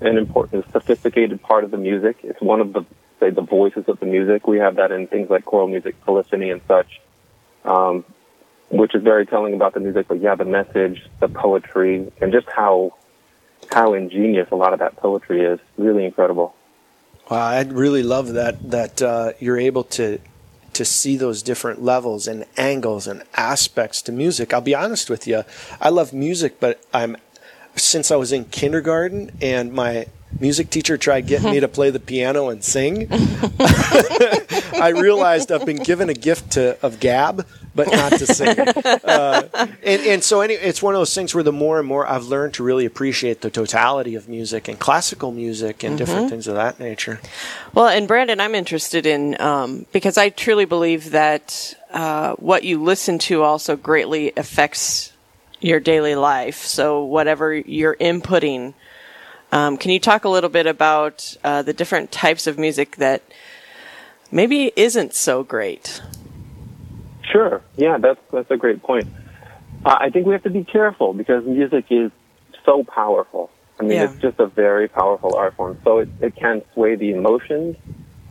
an 0.00 0.18
important, 0.18 0.70
sophisticated 0.72 1.42
part 1.42 1.64
of 1.64 1.70
the 1.70 1.76
music. 1.78 2.18
It's 2.22 2.40
one 2.40 2.60
of 2.60 2.72
the 2.72 2.84
say 3.18 3.30
the 3.30 3.42
voices 3.42 3.84
of 3.88 4.00
the 4.00 4.06
music. 4.06 4.46
We 4.46 4.58
have 4.58 4.76
that 4.76 4.92
in 4.92 5.06
things 5.06 5.30
like 5.30 5.44
choral 5.44 5.68
music, 5.68 6.00
polyphony, 6.04 6.50
and 6.50 6.60
such, 6.68 7.00
um, 7.64 8.04
which 8.68 8.94
is 8.94 9.02
very 9.02 9.26
telling 9.26 9.54
about 9.54 9.74
the 9.74 9.80
music. 9.80 10.08
But 10.08 10.20
yeah, 10.20 10.34
the 10.34 10.44
message, 10.44 11.08
the 11.20 11.28
poetry, 11.28 12.12
and 12.20 12.32
just 12.32 12.48
how 12.48 12.94
how 13.70 13.94
ingenious 13.94 14.48
a 14.50 14.56
lot 14.56 14.72
of 14.72 14.80
that 14.80 14.96
poetry 14.96 15.42
is. 15.42 15.60
Really 15.78 16.04
incredible. 16.04 16.54
Wow, 17.30 17.46
I 17.46 17.62
really 17.62 18.02
love 18.02 18.32
that 18.34 18.70
that 18.70 19.00
uh, 19.00 19.32
you're 19.38 19.58
able 19.58 19.84
to 19.84 20.18
to 20.72 20.84
see 20.84 21.16
those 21.16 21.42
different 21.42 21.82
levels 21.82 22.26
and 22.26 22.44
angles 22.56 23.06
and 23.06 23.22
aspects 23.34 24.00
to 24.02 24.12
music. 24.12 24.54
I'll 24.54 24.60
be 24.60 24.74
honest 24.74 25.10
with 25.10 25.26
you, 25.26 25.44
I 25.80 25.90
love 25.90 26.12
music, 26.12 26.60
but 26.60 26.82
I'm 26.92 27.16
since 27.76 28.10
I 28.10 28.16
was 28.16 28.32
in 28.32 28.46
kindergarten 28.46 29.30
and 29.40 29.72
my 29.72 30.06
music 30.42 30.70
teacher 30.70 30.98
tried 30.98 31.28
getting 31.28 31.52
me 31.52 31.60
to 31.60 31.68
play 31.68 31.90
the 31.90 32.00
piano 32.00 32.48
and 32.48 32.62
sing. 32.64 33.06
I 33.10 34.92
realized 34.94 35.52
I've 35.52 35.64
been 35.64 35.82
given 35.82 36.10
a 36.10 36.14
gift 36.14 36.52
to, 36.52 36.76
of 36.84 36.98
gab, 36.98 37.46
but 37.76 37.86
not 37.90 38.12
to 38.12 38.26
sing. 38.26 38.56
Uh, 39.04 39.48
and, 39.82 40.02
and 40.02 40.24
so 40.24 40.40
any, 40.40 40.54
it's 40.54 40.82
one 40.82 40.94
of 40.94 41.00
those 41.00 41.14
things 41.14 41.34
where 41.34 41.44
the 41.44 41.52
more 41.52 41.78
and 41.78 41.86
more 41.86 42.06
I've 42.06 42.24
learned 42.24 42.54
to 42.54 42.62
really 42.62 42.84
appreciate 42.86 43.40
the 43.40 43.50
totality 43.50 44.14
of 44.14 44.28
music 44.28 44.68
and 44.68 44.78
classical 44.78 45.30
music 45.30 45.82
and 45.82 45.90
mm-hmm. 45.90 45.96
different 45.98 46.30
things 46.30 46.48
of 46.48 46.54
that 46.54 46.80
nature. 46.80 47.20
Well, 47.72 47.88
and 47.88 48.08
Brandon, 48.08 48.40
I'm 48.40 48.54
interested 48.54 49.06
in 49.06 49.40
um, 49.40 49.86
because 49.92 50.18
I 50.18 50.30
truly 50.30 50.64
believe 50.64 51.10
that 51.10 51.74
uh, 51.92 52.34
what 52.34 52.64
you 52.64 52.82
listen 52.82 53.18
to 53.20 53.42
also 53.42 53.76
greatly 53.76 54.32
affects 54.36 55.12
your 55.60 55.80
daily 55.80 56.16
life. 56.16 56.56
So 56.56 57.04
whatever 57.04 57.54
you're 57.54 57.96
inputting. 57.96 58.74
Um, 59.52 59.76
can 59.76 59.90
you 59.90 60.00
talk 60.00 60.24
a 60.24 60.30
little 60.30 60.48
bit 60.48 60.66
about 60.66 61.36
uh, 61.44 61.60
the 61.60 61.74
different 61.74 62.10
types 62.10 62.46
of 62.46 62.58
music 62.58 62.96
that 62.96 63.22
maybe 64.30 64.72
isn't 64.76 65.12
so 65.12 65.44
great? 65.44 66.00
Sure. 67.30 67.62
Yeah, 67.76 67.98
that's 67.98 68.20
that's 68.32 68.50
a 68.50 68.56
great 68.56 68.82
point. 68.82 69.08
Uh, 69.84 69.96
I 70.00 70.10
think 70.10 70.26
we 70.26 70.32
have 70.32 70.42
to 70.44 70.50
be 70.50 70.64
careful 70.64 71.12
because 71.12 71.44
music 71.44 71.86
is 71.90 72.10
so 72.64 72.82
powerful. 72.82 73.50
I 73.78 73.82
mean, 73.82 73.92
yeah. 73.92 74.04
it's 74.04 74.20
just 74.20 74.38
a 74.38 74.46
very 74.46 74.88
powerful 74.88 75.34
art 75.36 75.54
form. 75.54 75.78
So 75.84 75.98
it, 75.98 76.08
it 76.20 76.36
can 76.36 76.62
sway 76.72 76.94
the 76.94 77.10
emotions 77.10 77.76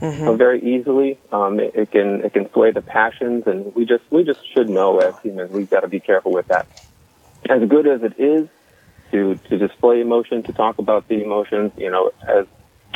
mm-hmm. 0.02 0.28
uh, 0.28 0.34
very 0.34 0.62
easily. 0.62 1.20
Um, 1.32 1.60
it, 1.60 1.76
it, 1.76 1.92
can 1.92 2.24
it 2.24 2.34
can 2.34 2.52
sway 2.52 2.72
the 2.72 2.82
passions, 2.82 3.46
and 3.46 3.76
we 3.76 3.86
just 3.86 4.04
we 4.10 4.24
just 4.24 4.40
should 4.54 4.70
know 4.70 5.00
as 5.00 5.18
humans 5.20 5.52
we've 5.52 5.70
got 5.70 5.82
to 5.82 5.88
be 5.88 6.00
careful 6.00 6.32
with 6.32 6.48
that. 6.48 6.68
As 7.48 7.68
good 7.68 7.86
as 7.86 8.02
it 8.02 8.20
is 8.20 8.48
to 9.12 9.36
to 9.36 9.58
display 9.58 10.02
emotion, 10.02 10.44
to 10.44 10.54
talk 10.54 10.80
about 10.80 11.08
the 11.08 11.24
emotions, 11.24 11.72
you 11.78 11.92
know, 11.92 12.12
as 12.28 12.46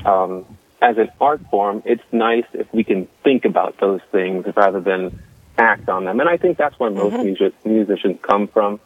um, 0.06 0.46
as 0.82 0.98
an 0.98 1.10
art 1.20 1.42
form, 1.50 1.82
it's 1.86 2.04
nice 2.12 2.46
if 2.54 2.72
we 2.74 2.84
can 2.84 3.08
think 3.24 3.46
about 3.46 3.78
those 3.80 4.02
things 4.12 4.46
rather 4.56 4.82
than 4.82 5.22
act 5.58 5.90
on 5.90 6.06
them. 6.06 6.20
And 6.20 6.30
I 6.30 6.38
think 6.38 6.58
that's 6.58 6.78
where 6.80 6.90
most 6.90 7.14
mm-hmm. 7.14 7.24
music, 7.24 7.54
musicians 7.66 8.20
come 8.22 8.48
from, 8.48 8.80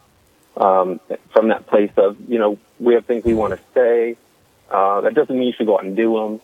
um, 0.55 1.00
from 1.31 1.50
that 1.50 1.67
place 1.67 1.91
of, 1.98 2.17
you 2.29 2.39
know, 2.39 2.57
we 2.79 2.93
have 2.93 3.05
things 3.05 3.25
we 3.25 3.33
want 3.33 3.53
to 3.53 3.59
say. 3.74 4.17
Uh, 4.69 5.01
that 5.01 5.15
doesn't 5.15 5.36
mean 5.38 5.48
you 5.48 5.53
should 5.53 5.65
go 5.65 5.77
out 5.77 5.83
and 5.83 5.95
do 5.95 6.13
them. 6.13 6.41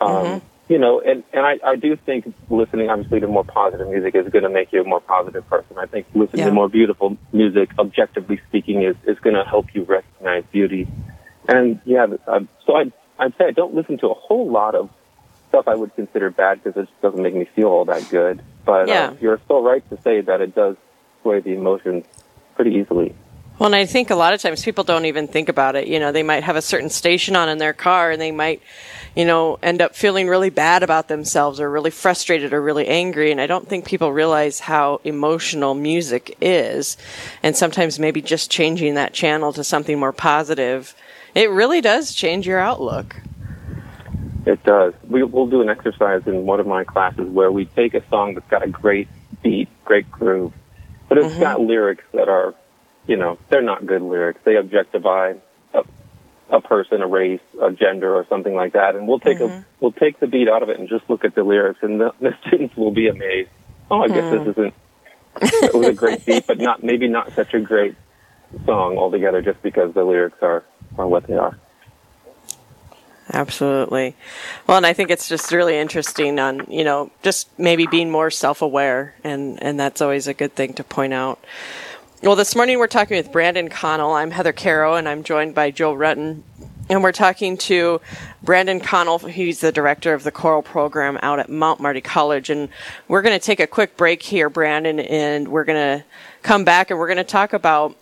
Um, 0.00 0.08
mm-hmm. 0.08 0.46
You 0.68 0.78
know, 0.78 1.00
and, 1.00 1.22
and 1.32 1.46
I, 1.46 1.58
I 1.64 1.76
do 1.76 1.94
think 1.94 2.34
listening, 2.50 2.90
obviously, 2.90 3.20
to 3.20 3.28
more 3.28 3.44
positive 3.44 3.88
music 3.88 4.16
is 4.16 4.28
going 4.30 4.42
to 4.42 4.50
make 4.50 4.72
you 4.72 4.80
a 4.80 4.84
more 4.84 5.00
positive 5.00 5.48
person. 5.48 5.78
I 5.78 5.86
think 5.86 6.06
listening 6.12 6.40
yeah. 6.40 6.46
to 6.46 6.52
more 6.52 6.68
beautiful 6.68 7.16
music, 7.32 7.70
objectively 7.78 8.40
speaking, 8.48 8.82
is, 8.82 8.96
is 9.06 9.16
going 9.20 9.36
to 9.36 9.44
help 9.44 9.72
you 9.74 9.84
recognize 9.84 10.42
beauty. 10.50 10.88
And 11.48 11.80
yeah, 11.84 12.06
uh, 12.26 12.40
so 12.66 12.74
I'd, 12.74 12.92
I'd 13.16 13.36
say 13.38 13.44
I 13.44 13.50
don't 13.52 13.74
listen 13.74 13.98
to 13.98 14.08
a 14.08 14.14
whole 14.14 14.50
lot 14.50 14.74
of 14.74 14.90
stuff 15.48 15.68
I 15.68 15.74
would 15.76 15.94
consider 15.94 16.30
bad 16.30 16.62
because 16.62 16.76
it 16.76 16.86
just 16.86 17.00
doesn't 17.00 17.22
make 17.22 17.34
me 17.34 17.48
feel 17.54 17.68
all 17.68 17.84
that 17.84 18.08
good. 18.10 18.42
But 18.64 18.88
uh, 18.88 18.92
yeah. 18.92 19.06
uh, 19.10 19.14
you're 19.20 19.40
still 19.44 19.62
right 19.62 19.88
to 19.90 20.02
say 20.02 20.20
that 20.20 20.40
it 20.40 20.54
does 20.54 20.76
sway 21.22 21.40
the 21.40 21.54
emotions 21.54 22.04
pretty 22.56 22.72
easily. 22.72 23.14
Well, 23.58 23.68
and 23.68 23.74
I 23.74 23.86
think 23.86 24.10
a 24.10 24.16
lot 24.16 24.34
of 24.34 24.42
times 24.42 24.62
people 24.62 24.84
don't 24.84 25.06
even 25.06 25.28
think 25.28 25.48
about 25.48 25.76
it. 25.76 25.88
You 25.88 25.98
know, 25.98 26.12
they 26.12 26.22
might 26.22 26.44
have 26.44 26.56
a 26.56 26.62
certain 26.62 26.90
station 26.90 27.34
on 27.34 27.48
in 27.48 27.56
their 27.56 27.72
car 27.72 28.10
and 28.10 28.20
they 28.20 28.30
might, 28.30 28.60
you 29.14 29.24
know, 29.24 29.58
end 29.62 29.80
up 29.80 29.96
feeling 29.96 30.28
really 30.28 30.50
bad 30.50 30.82
about 30.82 31.08
themselves 31.08 31.58
or 31.58 31.70
really 31.70 31.90
frustrated 31.90 32.52
or 32.52 32.60
really 32.60 32.86
angry. 32.86 33.32
And 33.32 33.40
I 33.40 33.46
don't 33.46 33.66
think 33.66 33.86
people 33.86 34.12
realize 34.12 34.60
how 34.60 35.00
emotional 35.04 35.74
music 35.74 36.36
is. 36.40 36.98
And 37.42 37.56
sometimes 37.56 37.98
maybe 37.98 38.20
just 38.20 38.50
changing 38.50 38.94
that 38.94 39.14
channel 39.14 39.54
to 39.54 39.64
something 39.64 39.98
more 39.98 40.12
positive, 40.12 40.94
it 41.34 41.50
really 41.50 41.80
does 41.80 42.14
change 42.14 42.46
your 42.46 42.58
outlook. 42.58 43.16
It 44.46 44.62
does. 44.64 44.92
We, 45.08 45.22
will 45.24 45.48
do 45.48 45.60
an 45.60 45.68
exercise 45.68 46.22
in 46.26 46.46
one 46.46 46.60
of 46.60 46.66
my 46.66 46.84
classes 46.84 47.26
where 47.28 47.50
we 47.50 47.64
take 47.64 47.94
a 47.94 48.06
song 48.08 48.34
that's 48.34 48.48
got 48.48 48.62
a 48.62 48.68
great 48.68 49.08
beat, 49.42 49.68
great 49.84 50.10
groove, 50.10 50.52
but 51.08 51.18
it's 51.18 51.32
mm-hmm. 51.32 51.40
got 51.40 51.60
lyrics 51.60 52.04
that 52.12 52.28
are, 52.28 52.54
you 53.06 53.16
know, 53.16 53.38
they're 53.48 53.62
not 53.62 53.86
good 53.86 54.02
lyrics. 54.02 54.40
They 54.44 54.56
objectify 54.56 55.34
a, 55.74 55.84
a 56.50 56.60
person, 56.60 57.02
a 57.02 57.06
race, 57.06 57.40
a 57.60 57.72
gender, 57.72 58.14
or 58.14 58.26
something 58.28 58.54
like 58.54 58.72
that. 58.72 58.96
And 58.96 59.06
we'll 59.06 59.20
take 59.20 59.38
mm-hmm. 59.38 59.60
a 59.60 59.64
we'll 59.80 59.92
take 59.92 60.20
the 60.20 60.26
beat 60.26 60.48
out 60.48 60.62
of 60.62 60.68
it 60.68 60.78
and 60.78 60.88
just 60.88 61.08
look 61.08 61.24
at 61.24 61.34
the 61.34 61.42
lyrics, 61.42 61.80
and 61.82 62.00
the, 62.00 62.12
the 62.20 62.36
students 62.46 62.76
will 62.76 62.92
be 62.92 63.08
amazed. 63.08 63.50
Oh, 63.90 64.02
I 64.02 64.08
guess 64.08 64.24
mm. 64.24 64.44
this 64.44 64.56
isn't. 64.56 64.74
it 65.40 65.74
was 65.74 65.88
a 65.88 65.92
great 65.92 66.24
beat, 66.24 66.46
but 66.46 66.58
not 66.58 66.82
maybe 66.82 67.08
not 67.08 67.32
such 67.34 67.54
a 67.54 67.60
great 67.60 67.94
song 68.64 68.96
altogether, 68.96 69.42
just 69.42 69.62
because 69.62 69.92
the 69.94 70.04
lyrics 70.04 70.38
are 70.42 70.64
are 70.98 71.06
what 71.06 71.26
they 71.26 71.34
are. 71.34 71.58
Absolutely. 73.32 74.14
Well, 74.66 74.76
and 74.76 74.86
I 74.86 74.92
think 74.92 75.10
it's 75.10 75.28
just 75.28 75.50
really 75.50 75.76
interesting 75.76 76.38
on, 76.38 76.64
you 76.70 76.84
know, 76.84 77.10
just 77.22 77.48
maybe 77.58 77.86
being 77.86 78.10
more 78.10 78.30
self-aware 78.30 79.16
and 79.24 79.60
and 79.62 79.80
that's 79.80 80.00
always 80.00 80.28
a 80.28 80.34
good 80.34 80.54
thing 80.54 80.74
to 80.74 80.84
point 80.84 81.12
out. 81.12 81.44
Well, 82.22 82.34
this 82.34 82.56
morning 82.56 82.78
we're 82.78 82.86
talking 82.86 83.18
with 83.18 83.30
Brandon 83.30 83.68
Connell. 83.68 84.12
I'm 84.12 84.30
Heather 84.30 84.54
Caro 84.54 84.94
and 84.94 85.06
I'm 85.06 85.22
joined 85.22 85.54
by 85.54 85.70
Joe 85.70 85.94
Rutten. 85.94 86.42
And 86.88 87.02
we're 87.02 87.12
talking 87.12 87.58
to 87.58 88.00
Brandon 88.42 88.80
Connell. 88.80 89.18
He's 89.18 89.60
the 89.60 89.70
director 89.70 90.14
of 90.14 90.22
the 90.22 90.30
choral 90.30 90.62
program 90.62 91.18
out 91.20 91.40
at 91.40 91.50
Mount 91.50 91.78
Marty 91.78 92.00
College. 92.00 92.48
And 92.48 92.70
we're 93.06 93.20
going 93.20 93.38
to 93.38 93.44
take 93.44 93.60
a 93.60 93.66
quick 93.66 93.98
break 93.98 94.22
here, 94.22 94.48
Brandon, 94.48 94.98
and 94.98 95.48
we're 95.48 95.64
going 95.64 95.98
to 95.98 96.04
come 96.42 96.64
back 96.64 96.90
and 96.90 96.98
we're 96.98 97.06
going 97.06 97.18
to 97.18 97.24
talk 97.24 97.52
about 97.52 97.94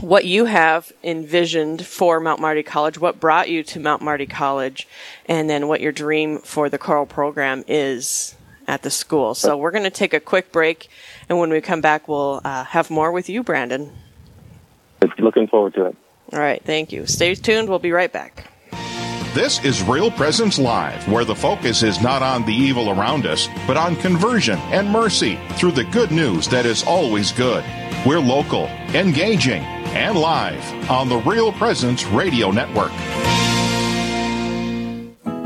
what 0.00 0.24
you 0.24 0.46
have 0.46 0.90
envisioned 1.04 1.86
for 1.86 2.18
Mount 2.18 2.40
Marty 2.40 2.64
College, 2.64 2.98
what 2.98 3.20
brought 3.20 3.48
you 3.48 3.62
to 3.62 3.78
Mount 3.78 4.02
Marty 4.02 4.26
College, 4.26 4.88
and 5.26 5.48
then 5.48 5.68
what 5.68 5.80
your 5.80 5.92
dream 5.92 6.38
for 6.38 6.68
the 6.68 6.78
choral 6.78 7.06
program 7.06 7.62
is 7.68 8.34
at 8.66 8.82
the 8.82 8.90
school. 8.90 9.34
So 9.34 9.56
we're 9.56 9.72
going 9.72 9.84
to 9.84 9.90
take 9.90 10.14
a 10.14 10.20
quick 10.20 10.52
break, 10.52 10.88
and 11.30 11.38
when 11.38 11.50
we 11.50 11.60
come 11.60 11.80
back, 11.80 12.08
we'll 12.08 12.40
uh, 12.44 12.64
have 12.64 12.90
more 12.90 13.12
with 13.12 13.30
you, 13.30 13.44
Brandon. 13.44 13.90
Looking 15.18 15.46
forward 15.46 15.74
to 15.74 15.86
it. 15.86 15.96
All 16.32 16.40
right, 16.40 16.62
thank 16.64 16.92
you. 16.92 17.06
Stay 17.06 17.34
tuned. 17.34 17.68
We'll 17.68 17.78
be 17.78 17.92
right 17.92 18.12
back. 18.12 18.50
This 19.32 19.64
is 19.64 19.82
Real 19.84 20.10
Presence 20.10 20.58
Live, 20.58 21.06
where 21.08 21.24
the 21.24 21.34
focus 21.34 21.84
is 21.84 22.02
not 22.02 22.20
on 22.20 22.44
the 22.44 22.52
evil 22.52 22.90
around 22.90 23.26
us, 23.26 23.48
but 23.64 23.76
on 23.76 23.94
conversion 23.96 24.58
and 24.72 24.90
mercy 24.90 25.38
through 25.52 25.70
the 25.70 25.84
good 25.84 26.10
news 26.10 26.48
that 26.48 26.66
is 26.66 26.82
always 26.82 27.30
good. 27.30 27.64
We're 28.04 28.18
local, 28.18 28.64
engaging, 28.92 29.62
and 29.62 30.18
live 30.18 30.90
on 30.90 31.08
the 31.08 31.18
Real 31.18 31.52
Presence 31.52 32.04
Radio 32.06 32.50
Network. 32.50 32.90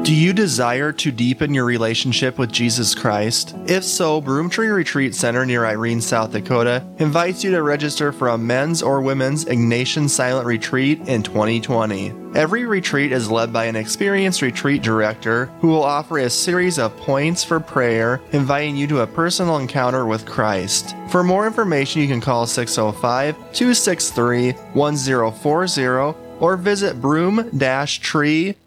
Do 0.04 0.14
you 0.14 0.34
desire 0.34 0.92
to 0.92 1.10
deepen 1.10 1.54
your 1.54 1.64
relationship 1.64 2.36
with 2.36 2.52
Jesus 2.52 2.94
Christ? 2.94 3.56
If 3.64 3.84
so, 3.84 4.20
Broomtree 4.20 4.70
Retreat 4.70 5.14
Center 5.14 5.46
near 5.46 5.64
Irene, 5.64 6.02
South 6.02 6.32
Dakota 6.32 6.86
invites 6.98 7.42
you 7.42 7.50
to 7.52 7.62
register 7.62 8.12
for 8.12 8.28
a 8.28 8.36
men's 8.36 8.82
or 8.82 9.00
women's 9.00 9.46
Ignatian 9.46 10.10
Silent 10.10 10.46
Retreat 10.46 11.00
in 11.08 11.22
2020. 11.22 12.12
Every 12.34 12.66
retreat 12.66 13.12
is 13.12 13.30
led 13.30 13.50
by 13.50 13.64
an 13.64 13.76
experienced 13.76 14.42
retreat 14.42 14.82
director 14.82 15.46
who 15.62 15.68
will 15.68 15.82
offer 15.82 16.18
a 16.18 16.28
series 16.28 16.78
of 16.78 16.94
points 16.98 17.42
for 17.42 17.58
prayer, 17.58 18.20
inviting 18.32 18.76
you 18.76 18.86
to 18.88 19.00
a 19.00 19.06
personal 19.06 19.56
encounter 19.56 20.04
with 20.04 20.26
Christ. 20.26 20.94
For 21.08 21.24
more 21.24 21.46
information, 21.46 22.02
you 22.02 22.08
can 22.08 22.20
call 22.20 22.46
605 22.46 23.36
263 23.54 24.52
1040 24.52 26.14
or 26.40 26.56
visit 26.58 27.00
broom-tree.com. 27.00 28.63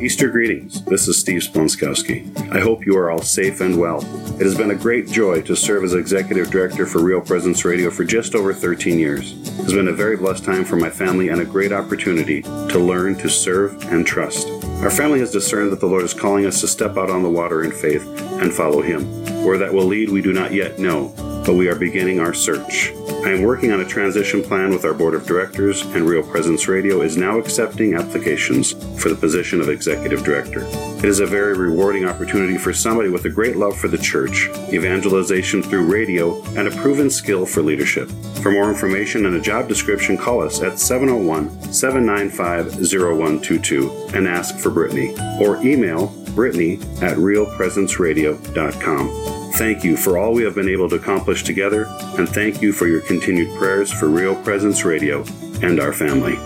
Easter 0.00 0.28
greetings. 0.28 0.84
This 0.84 1.08
is 1.08 1.18
Steve 1.18 1.40
Splonskowski. 1.40 2.50
I 2.50 2.60
hope 2.60 2.84
you 2.84 2.94
are 2.98 3.10
all 3.10 3.22
safe 3.22 3.60
and 3.62 3.78
well. 3.78 4.04
It 4.34 4.42
has 4.42 4.54
been 4.54 4.72
a 4.72 4.74
great 4.74 5.08
joy 5.08 5.40
to 5.42 5.56
serve 5.56 5.82
as 5.82 5.94
executive 5.94 6.50
director 6.50 6.84
for 6.84 7.02
Real 7.02 7.22
Presence 7.22 7.64
Radio 7.64 7.90
for 7.90 8.04
just 8.04 8.34
over 8.34 8.52
13 8.52 8.98
years. 8.98 9.32
It 9.32 9.62
has 9.62 9.72
been 9.72 9.88
a 9.88 9.92
very 9.92 10.18
blessed 10.18 10.44
time 10.44 10.64
for 10.64 10.76
my 10.76 10.90
family 10.90 11.28
and 11.28 11.40
a 11.40 11.44
great 11.46 11.72
opportunity 11.72 12.42
to 12.42 12.78
learn 12.78 13.14
to 13.16 13.30
serve 13.30 13.82
and 13.84 14.06
trust. 14.06 14.46
Our 14.82 14.90
family 14.90 15.20
has 15.20 15.30
discerned 15.30 15.72
that 15.72 15.80
the 15.80 15.86
Lord 15.86 16.04
is 16.04 16.12
calling 16.12 16.44
us 16.44 16.60
to 16.60 16.68
step 16.68 16.98
out 16.98 17.08
on 17.08 17.22
the 17.22 17.30
water 17.30 17.64
in 17.64 17.70
faith 17.72 18.06
and 18.42 18.52
follow 18.52 18.82
Him. 18.82 19.04
Where 19.44 19.56
that 19.56 19.72
will 19.72 19.86
lead, 19.86 20.10
we 20.10 20.20
do 20.20 20.34
not 20.34 20.52
yet 20.52 20.78
know, 20.78 21.14
but 21.46 21.54
we 21.54 21.68
are 21.68 21.76
beginning 21.76 22.20
our 22.20 22.34
search. 22.34 22.92
I 23.24 23.30
am 23.30 23.40
working 23.40 23.72
on 23.72 23.80
a 23.80 23.86
transition 23.86 24.42
plan 24.42 24.68
with 24.68 24.84
our 24.84 24.92
board 24.92 25.14
of 25.14 25.24
directors, 25.24 25.80
and 25.80 26.06
Real 26.06 26.22
Presence 26.22 26.68
Radio 26.68 27.00
is 27.00 27.16
now 27.16 27.38
accepting 27.38 27.94
applications 27.94 28.72
for 29.00 29.08
the 29.08 29.14
position 29.14 29.62
of 29.62 29.70
executive 29.70 30.22
director. 30.22 30.60
It 30.98 31.06
is 31.06 31.20
a 31.20 31.26
very 31.26 31.56
rewarding 31.56 32.04
opportunity 32.04 32.58
for 32.58 32.74
somebody 32.74 33.08
with 33.08 33.24
a 33.24 33.30
great 33.30 33.56
love 33.56 33.78
for 33.78 33.88
the 33.88 33.96
church, 33.96 34.50
evangelization 34.74 35.62
through 35.62 35.90
radio, 35.90 36.42
and 36.48 36.68
a 36.68 36.76
proven 36.82 37.08
skill 37.08 37.46
for 37.46 37.62
leadership. 37.62 38.10
For 38.42 38.50
more 38.50 38.68
information 38.68 39.24
and 39.24 39.36
a 39.36 39.40
job 39.40 39.68
description, 39.68 40.18
call 40.18 40.42
us 40.42 40.60
at 40.60 40.78
701 40.78 41.72
795 41.72 42.74
0122 42.74 44.10
and 44.12 44.28
ask 44.28 44.58
for 44.58 44.68
Brittany, 44.68 45.16
or 45.40 45.56
email 45.62 46.08
Brittany 46.34 46.74
at 47.00 47.16
realpresenceradio.com. 47.16 49.52
Thank 49.52 49.84
you 49.84 49.96
for 49.96 50.18
all 50.18 50.32
we 50.32 50.42
have 50.42 50.56
been 50.56 50.68
able 50.68 50.88
to 50.88 50.96
accomplish 50.96 51.44
together, 51.44 51.86
and 52.18 52.28
thank 52.28 52.60
you 52.60 52.72
for 52.72 52.88
your 52.88 53.00
continued 53.00 53.56
prayers 53.56 53.92
for 53.92 54.08
Real 54.08 54.34
Presence 54.42 54.84
Radio 54.84 55.22
and 55.62 55.78
our 55.78 55.92
family. 55.92 56.36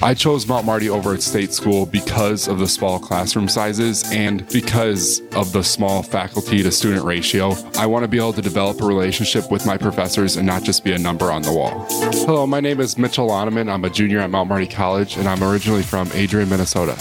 I 0.00 0.14
chose 0.14 0.46
Mount 0.46 0.64
Marty 0.64 0.88
over 0.88 1.12
at 1.12 1.22
state 1.22 1.52
school 1.52 1.84
because 1.84 2.46
of 2.46 2.60
the 2.60 2.68
small 2.68 3.00
classroom 3.00 3.48
sizes 3.48 4.08
and 4.12 4.46
because 4.50 5.20
of 5.32 5.52
the 5.52 5.64
small 5.64 6.04
faculty 6.04 6.62
to 6.62 6.70
student 6.70 7.04
ratio. 7.04 7.54
I 7.76 7.86
want 7.86 8.04
to 8.04 8.08
be 8.08 8.16
able 8.16 8.32
to 8.34 8.42
develop 8.42 8.80
a 8.80 8.86
relationship 8.86 9.50
with 9.50 9.66
my 9.66 9.76
professors 9.76 10.36
and 10.36 10.46
not 10.46 10.62
just 10.62 10.84
be 10.84 10.92
a 10.92 10.98
number 10.98 11.32
on 11.32 11.42
the 11.42 11.52
wall. 11.52 11.84
Hello, 12.24 12.46
my 12.46 12.60
name 12.60 12.78
is 12.78 12.96
Mitchell 12.96 13.28
Loneman. 13.28 13.68
I'm 13.68 13.84
a 13.84 13.90
junior 13.90 14.20
at 14.20 14.30
Mount 14.30 14.48
Marty 14.48 14.68
College 14.68 15.16
and 15.16 15.26
I'm 15.26 15.42
originally 15.42 15.82
from 15.82 16.08
Adrian, 16.14 16.48
Minnesota. 16.48 16.96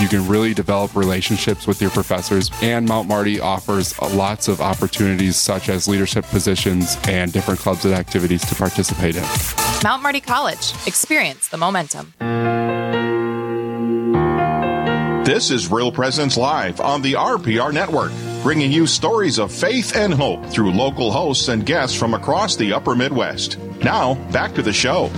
You 0.00 0.08
can 0.08 0.26
really 0.26 0.54
develop 0.54 0.96
relationships 0.96 1.66
with 1.66 1.82
your 1.82 1.90
professors, 1.90 2.50
and 2.62 2.88
Mount 2.88 3.06
Marty 3.06 3.38
offers 3.38 4.00
lots 4.00 4.48
of 4.48 4.62
opportunities 4.62 5.36
such 5.36 5.68
as 5.68 5.86
leadership 5.86 6.24
positions 6.26 6.96
and 7.06 7.30
different 7.30 7.60
clubs 7.60 7.84
and 7.84 7.92
activities 7.92 8.46
to 8.46 8.54
participate 8.54 9.16
in. 9.16 9.24
Mount 9.82 10.02
Marty 10.02 10.20
College. 10.20 10.74
Experience 10.86 11.48
the 11.48 11.56
momentum. 11.56 12.12
This 15.24 15.50
is 15.50 15.70
Real 15.70 15.90
Presence 15.90 16.36
Live 16.36 16.80
on 16.80 17.00
the 17.00 17.14
RPR 17.14 17.72
Network, 17.72 18.12
bringing 18.42 18.70
you 18.70 18.86
stories 18.86 19.38
of 19.38 19.50
faith 19.50 19.96
and 19.96 20.12
hope 20.12 20.44
through 20.46 20.72
local 20.72 21.10
hosts 21.10 21.48
and 21.48 21.64
guests 21.64 21.96
from 21.96 22.12
across 22.12 22.56
the 22.56 22.74
upper 22.74 22.94
Midwest. 22.94 23.58
Now, 23.82 24.16
back 24.32 24.54
to 24.56 24.62
the 24.62 24.72
show. 24.72 25.08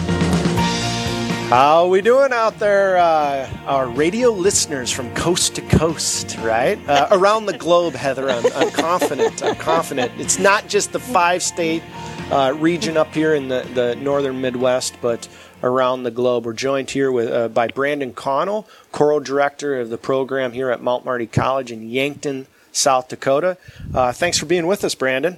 How 1.48 1.88
we 1.88 2.00
doing 2.00 2.32
out 2.32 2.58
there, 2.60 2.98
uh, 2.98 3.50
our 3.66 3.88
radio 3.88 4.30
listeners 4.30 4.90
from 4.90 5.12
coast 5.14 5.56
to 5.56 5.62
coast, 5.62 6.38
right? 6.38 6.78
Uh, 6.88 7.08
around 7.10 7.46
the 7.46 7.58
globe, 7.58 7.94
Heather. 7.94 8.30
I'm, 8.30 8.46
I'm, 8.54 8.70
confident. 8.70 9.42
I'm 9.42 9.56
confident. 9.56 10.12
It's 10.18 10.38
not 10.38 10.68
just 10.68 10.92
the 10.92 11.00
five-state 11.00 11.82
uh, 12.32 12.52
region 12.52 12.96
up 12.96 13.14
here 13.14 13.34
in 13.34 13.48
the, 13.48 13.68
the 13.74 13.94
northern 13.96 14.40
Midwest, 14.40 14.96
but 15.02 15.28
around 15.62 16.02
the 16.02 16.10
globe. 16.10 16.46
We're 16.46 16.54
joined 16.54 16.90
here 16.90 17.12
with 17.12 17.30
uh, 17.30 17.48
by 17.48 17.68
Brandon 17.68 18.14
Connell, 18.14 18.66
choral 18.90 19.20
director 19.20 19.78
of 19.78 19.90
the 19.90 19.98
program 19.98 20.52
here 20.52 20.70
at 20.70 20.82
Mount 20.82 21.04
Marty 21.04 21.26
College 21.26 21.70
in 21.70 21.88
Yankton, 21.88 22.46
South 22.72 23.08
Dakota. 23.08 23.58
Uh, 23.94 24.12
thanks 24.12 24.38
for 24.38 24.46
being 24.46 24.66
with 24.66 24.82
us, 24.82 24.94
Brandon. 24.94 25.36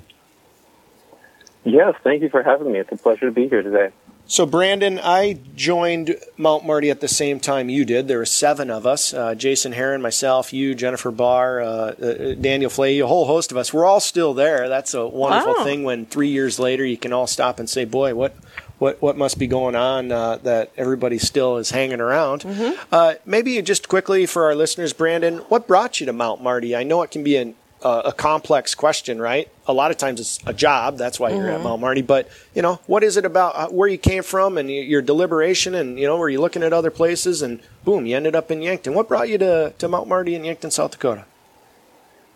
Yes, 1.65 1.95
thank 2.05 2.23
you 2.23 2.29
for 2.29 2.43
having 2.43 2.73
me. 2.73 2.79
It's 2.79 2.93
a 2.93 2.97
pleasure 2.97 3.27
to 3.27 3.33
be 3.33 3.49
here 3.49 3.63
today. 3.63 3.91
So, 4.27 4.47
Brandon, 4.47 4.99
I 5.03 5.39
joined 5.55 6.17
Mount 6.39 6.65
Marty 6.65 6.91
at 6.91 7.01
the 7.01 7.09
same 7.09 7.41
time 7.41 7.69
you 7.69 7.85
did. 7.85 8.09
There 8.09 8.19
were 8.19 8.25
seven 8.25 8.71
of 8.71 8.87
us 8.87 9.13
uh, 9.13 9.35
Jason 9.35 9.73
Heron, 9.73 10.01
myself, 10.01 10.51
you, 10.53 10.75
Jennifer 10.75 11.11
Barr, 11.11 11.61
uh, 11.61 11.67
uh, 11.67 12.35
Daniel 12.35 12.71
Flay, 12.71 12.99
a 13.01 13.07
whole 13.07 13.27
host 13.27 13.53
of 13.53 13.59
us. 13.59 13.75
We're 13.75 13.85
all 13.85 14.01
still 14.01 14.33
there. 14.33 14.69
That's 14.69 14.95
a 14.95 15.07
wonderful 15.07 15.55
wow. 15.59 15.65
thing 15.65 15.85
when 15.85 16.07
three 16.07 16.29
years 16.29 16.59
later 16.59 16.87
you 16.87 16.97
can 16.97 17.13
all 17.13 17.27
stop 17.27 17.59
and 17.59 17.69
say, 17.69 17.85
boy, 17.85 18.15
what, 18.15 18.35
what, 18.79 19.01
what 19.03 19.19
must 19.19 19.39
be 19.39 19.47
going 19.47 19.77
on 19.77 20.11
uh, 20.11 20.39
that 20.39 20.73
everybody 20.77 21.19
still 21.19 21.59
is 21.59 21.71
hanging 21.71 22.01
around. 22.01 22.43
Mm-hmm. 22.43 22.81
Uh, 22.91 23.15
maybe 23.27 23.61
just 23.61 23.89
quickly 23.89 24.25
for 24.25 24.45
our 24.45 24.55
listeners, 24.55 24.95
Brandon, 24.95 25.39
what 25.51 25.69
brought 25.69 26.01
you 26.01 26.07
to 26.07 26.15
Mount 26.15 26.43
Marty? 26.43 26.75
I 26.75 26.83
know 26.83 27.03
it 27.03 27.11
can 27.11 27.25
be 27.25 27.37
an 27.37 27.55
uh, 27.85 28.03
a 28.07 28.13
complex 28.13 28.75
question, 28.75 29.21
right? 29.21 29.49
A 29.67 29.73
lot 29.73 29.91
of 29.91 29.99
times 29.99 30.19
it's 30.19 30.41
a 30.47 30.55
job. 30.55 30.97
That's 30.97 31.21
why 31.21 31.31
you're 31.31 31.45
mm-hmm. 31.45 31.57
at 31.57 31.63
Mount 31.63 31.81
Marty. 31.81 32.03
But 32.03 32.29
you 32.55 32.63
know, 32.63 32.81
what 32.87 33.05
is 33.05 33.17
it 33.17 33.25
about 33.25 33.55
uh, 33.55 33.69
where 33.69 33.89
you 33.89 33.99
came 33.99 34.23
from 34.23 34.57
and 34.57 34.71
your 34.71 35.03
deliberation, 35.03 35.75
and 35.75 35.99
you 35.99 36.07
know, 36.07 36.17
were 36.17 36.31
you 36.31 36.41
looking 36.41 36.63
at 36.63 36.73
other 36.73 36.91
places, 36.91 37.43
and 37.43 37.61
boom, 37.85 38.07
you 38.07 38.17
ended 38.17 38.35
up 38.35 38.51
in 38.51 38.63
Yankton. 38.63 38.95
What 38.95 39.07
brought 39.07 39.29
you 39.29 39.39
to 39.39 39.75
to 39.77 39.89
Mount 39.89 40.09
Marty 40.09 40.35
in 40.35 40.45
Yankton, 40.45 40.71
South 40.71 40.93
Dakota? 40.93 41.27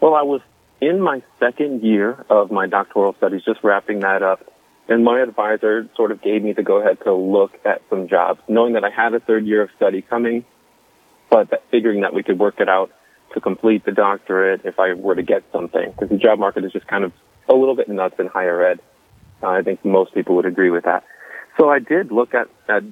Well, 0.01 0.15
I 0.15 0.23
was 0.23 0.43
in 0.81 1.01
my 1.01 1.23
second 1.41 1.83
year 1.83 2.25
of 2.29 2.53
my 2.53 2.67
doctoral 2.67 3.15
studies, 3.15 3.43
just 3.45 3.65
wrapping 3.65 4.01
that 4.01 4.23
up. 4.23 4.53
And 4.91 5.05
my 5.05 5.21
advisor 5.21 5.89
sort 5.97 6.13
of 6.13 6.23
gave 6.23 6.43
me 6.43 6.53
the 6.53 6.63
go 6.63 6.81
ahead 6.81 7.01
to 7.03 7.13
look 7.13 7.53
at 7.65 7.83
some 7.91 8.09
jobs, 8.09 8.41
knowing 8.49 8.73
that 8.73 8.85
I 8.85 8.91
had 8.91 9.13
a 9.13 9.21
third 9.21 9.45
year 9.45 9.63
of 9.63 9.71
study 9.77 10.01
coming, 10.01 10.45
but 11.29 11.63
figuring 11.71 12.03
that 12.03 12.15
we 12.15 12.23
could 12.23 12.39
work 12.39 12.59
it 12.61 12.71
out 12.71 12.91
to 13.35 13.41
complete 13.41 13.85
the 13.85 13.93
doctorate 13.93 14.63
if 14.65 14.79
I 14.79 14.95
were 14.95 15.15
to 15.15 15.23
get 15.23 15.45
something 15.53 15.91
because 15.91 16.09
the 16.09 16.17
job 16.17 16.39
market 16.39 16.65
is 16.65 16.73
just 16.73 16.87
kind 16.87 17.05
of 17.05 17.13
a 17.49 17.55
little 17.55 17.75
bit 17.75 17.89
nuts 17.89 18.17
in 18.19 18.27
higher 18.27 18.65
ed. 18.65 18.81
Uh, 19.43 19.49
I 19.49 19.63
think 19.63 19.85
most 19.85 20.15
people 20.15 20.37
would 20.37 20.47
agree 20.47 20.71
with 20.71 20.85
that. 20.85 21.05
So 21.57 21.69
I 21.69 21.79
did 21.79 22.13
look 22.13 22.35
at, 22.35 22.49
at 22.69 22.83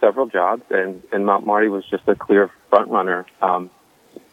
several 0.00 0.26
jobs 0.26 0.62
and, 0.70 1.02
and 1.12 1.24
Mount 1.26 1.46
Marty 1.46 1.68
was 1.68 1.84
just 1.90 2.06
a 2.08 2.14
clear 2.14 2.50
front 2.70 2.90
runner. 2.90 3.26
Um, 3.40 3.70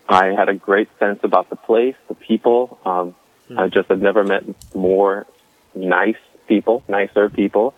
I 0.08 0.28
had 0.28 0.50
a 0.50 0.54
great 0.54 0.90
sense 1.00 1.20
about 1.24 1.50
the 1.50 1.56
place, 1.56 1.96
the 2.08 2.16
people. 2.16 2.80
Um, 2.86 3.16
mm. 3.50 3.58
I 3.58 3.70
just 3.70 3.88
had 3.90 4.02
never 4.02 4.24
met 4.24 4.44
more 4.76 5.26
nice 5.74 6.18
people, 6.48 6.84
nicer 6.88 7.30
people. 7.30 7.74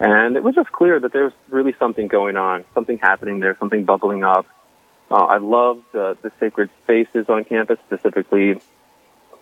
And 0.00 0.36
it 0.36 0.42
was 0.42 0.54
just 0.54 0.72
clear 0.72 0.98
that 0.98 1.12
there 1.12 1.24
was 1.24 1.32
really 1.50 1.74
something 1.78 2.08
going 2.08 2.36
on, 2.36 2.64
something 2.74 2.98
happening 2.98 3.40
there, 3.40 3.56
something 3.60 3.84
bubbling 3.84 4.24
up. 4.24 4.46
Uh, 5.10 5.16
I 5.16 5.38
love 5.38 5.82
the, 5.92 6.16
the 6.22 6.30
sacred 6.38 6.70
spaces 6.84 7.26
on 7.28 7.44
campus, 7.44 7.78
specifically 7.86 8.60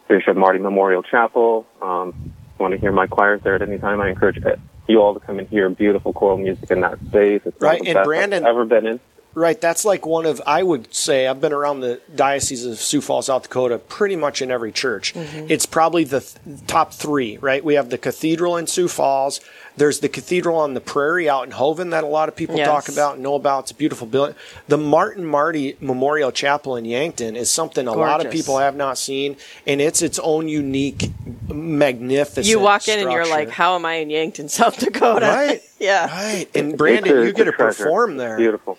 Bishop 0.09 0.37
Marty 0.37 0.59
Memorial 0.59 1.02
Chapel. 1.02 1.66
Um, 1.83 2.33
want 2.59 2.72
to 2.72 2.78
hear 2.81 2.92
my 2.92 3.07
choirs 3.07 3.40
there 3.44 3.54
at 3.54 3.62
any 3.62 3.78
time, 3.78 4.00
I 4.00 4.09
encourage 4.09 4.42
you 4.88 5.00
all 5.00 5.14
to 5.14 5.20
come 5.20 5.38
and 5.38 5.48
hear 5.48 5.68
beautiful 5.68 6.12
choral 6.12 6.38
music 6.38 6.70
in 6.70 6.81
that 6.81 6.98
space. 7.07 7.42
It's 7.44 7.61
right, 7.61 7.81
and 7.85 8.04
Brandon, 8.04 8.44
I've 8.44 8.50
ever 8.50 8.64
been 8.64 8.87
in. 8.87 9.00
Right, 9.34 9.60
that's 9.60 9.84
like 9.84 10.04
one 10.04 10.26
of 10.26 10.42
I 10.46 10.62
would 10.62 10.92
say 10.92 11.26
I've 11.28 11.40
been 11.40 11.52
around 11.52 11.80
the 11.80 12.00
diocese 12.14 12.64
of 12.64 12.78
Sioux 12.78 13.00
Falls, 13.00 13.26
South 13.26 13.44
Dakota, 13.44 13.78
pretty 13.78 14.16
much 14.16 14.42
in 14.42 14.50
every 14.50 14.72
church. 14.72 15.14
Mm-hmm. 15.14 15.46
It's 15.48 15.66
probably 15.66 16.02
the 16.04 16.20
th- 16.20 16.66
top 16.66 16.92
three. 16.92 17.36
Right, 17.36 17.64
we 17.64 17.74
have 17.74 17.90
the 17.90 17.98
cathedral 17.98 18.56
in 18.56 18.66
Sioux 18.66 18.88
Falls. 18.88 19.40
There's 19.76 20.00
the 20.00 20.08
cathedral 20.08 20.56
on 20.56 20.74
the 20.74 20.80
prairie 20.80 21.28
out 21.28 21.44
in 21.44 21.52
Hoven 21.52 21.90
that 21.90 22.02
a 22.02 22.08
lot 22.08 22.28
of 22.28 22.34
people 22.34 22.56
yes. 22.56 22.66
talk 22.66 22.88
about 22.88 23.14
and 23.14 23.22
know 23.22 23.36
about. 23.36 23.64
It's 23.64 23.70
a 23.70 23.74
beautiful 23.76 24.08
building. 24.08 24.34
The 24.66 24.76
Martin 24.76 25.24
Marty 25.24 25.76
Memorial 25.80 26.32
Chapel 26.32 26.74
in 26.74 26.84
Yankton 26.84 27.36
is 27.36 27.48
something 27.48 27.86
a 27.86 27.92
Gorgeous. 27.92 28.00
lot 28.00 28.26
of 28.26 28.32
people 28.32 28.58
have 28.58 28.74
not 28.74 28.98
seen, 28.98 29.36
and 29.68 29.80
it's 29.80 30.02
its 30.02 30.18
own 30.18 30.48
unique, 30.48 31.10
magnificent. 31.48 32.46
You 32.46 32.58
walk 32.58 32.82
structure. 32.82 33.02
in 33.02 33.06
and 33.06 33.12
you're 33.12 33.28
like, 33.28 33.50
"How 33.50 33.76
am 33.76 33.84
I 33.84 33.94
in 33.94 34.10
Yankton, 34.10 34.48
South 34.48 34.80
Dakota?" 34.80 35.26
Right. 35.26 35.62
yeah. 35.78 36.06
Right. 36.06 36.46
And 36.56 36.76
Brandon, 36.76 37.24
you 37.24 37.32
get 37.32 37.44
to 37.44 37.52
perform 37.52 38.16
there. 38.16 38.36
Beautiful. 38.36 38.78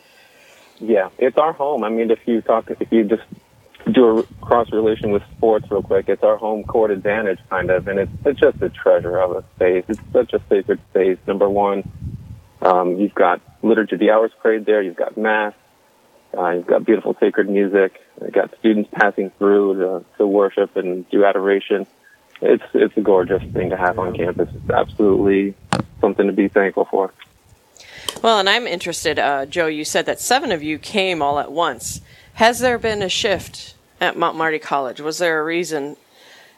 Yeah, 0.79 1.09
it's 1.17 1.37
our 1.37 1.53
home. 1.53 1.83
I 1.83 1.89
mean, 1.89 2.09
if 2.11 2.19
you 2.25 2.41
talk, 2.41 2.69
if 2.69 2.91
you 2.91 3.03
just 3.03 3.23
do 3.91 4.19
a 4.19 4.23
cross 4.41 4.71
relation 4.71 5.11
with 5.11 5.23
sports 5.35 5.65
real 5.69 5.81
quick, 5.81 6.07
it's 6.07 6.23
our 6.23 6.37
home 6.37 6.63
court 6.63 6.91
advantage 6.91 7.39
kind 7.49 7.69
of, 7.69 7.87
and 7.87 7.99
it's, 7.99 8.11
it's 8.25 8.39
just 8.39 8.61
a 8.61 8.69
treasure 8.69 9.17
of 9.19 9.31
a 9.31 9.43
space. 9.55 9.83
It's 9.87 10.01
such 10.13 10.33
a 10.33 10.41
sacred 10.49 10.79
space. 10.91 11.17
Number 11.27 11.49
one, 11.49 11.83
um, 12.61 12.97
you've 12.97 13.15
got 13.15 13.41
liturgy 13.61 13.97
the 13.97 14.11
hours 14.11 14.31
prayed 14.41 14.65
there. 14.65 14.81
You've 14.81 14.95
got 14.95 15.17
mass. 15.17 15.53
Uh, 16.37 16.51
you've 16.51 16.67
got 16.67 16.85
beautiful 16.85 17.15
sacred 17.19 17.49
music. 17.49 17.99
You've 18.21 18.33
got 18.33 18.57
students 18.59 18.89
passing 18.93 19.31
through 19.37 19.79
to, 19.79 20.05
to 20.17 20.27
worship 20.27 20.75
and 20.75 21.09
do 21.09 21.25
adoration. 21.25 21.87
It's 22.41 22.63
it's 22.73 22.95
a 22.95 23.01
gorgeous 23.01 23.43
thing 23.51 23.71
to 23.71 23.77
have 23.77 23.99
on 23.99 24.15
campus. 24.15 24.47
It's 24.53 24.69
absolutely 24.69 25.55
something 25.99 26.27
to 26.27 26.33
be 26.33 26.47
thankful 26.47 26.87
for. 26.89 27.11
Well, 28.21 28.39
and 28.39 28.49
I'm 28.49 28.67
interested, 28.67 29.17
uh, 29.17 29.45
Joe. 29.45 29.67
You 29.67 29.85
said 29.85 30.05
that 30.05 30.19
seven 30.19 30.51
of 30.51 30.61
you 30.61 30.77
came 30.77 31.21
all 31.21 31.39
at 31.39 31.51
once. 31.51 32.01
Has 32.33 32.59
there 32.59 32.77
been 32.77 33.01
a 33.01 33.09
shift 33.09 33.75
at 34.01 34.17
Mount 34.17 34.37
Marty 34.37 34.59
College? 34.59 35.01
Was 35.01 35.17
there 35.17 35.39
a 35.39 35.43
reason? 35.43 35.97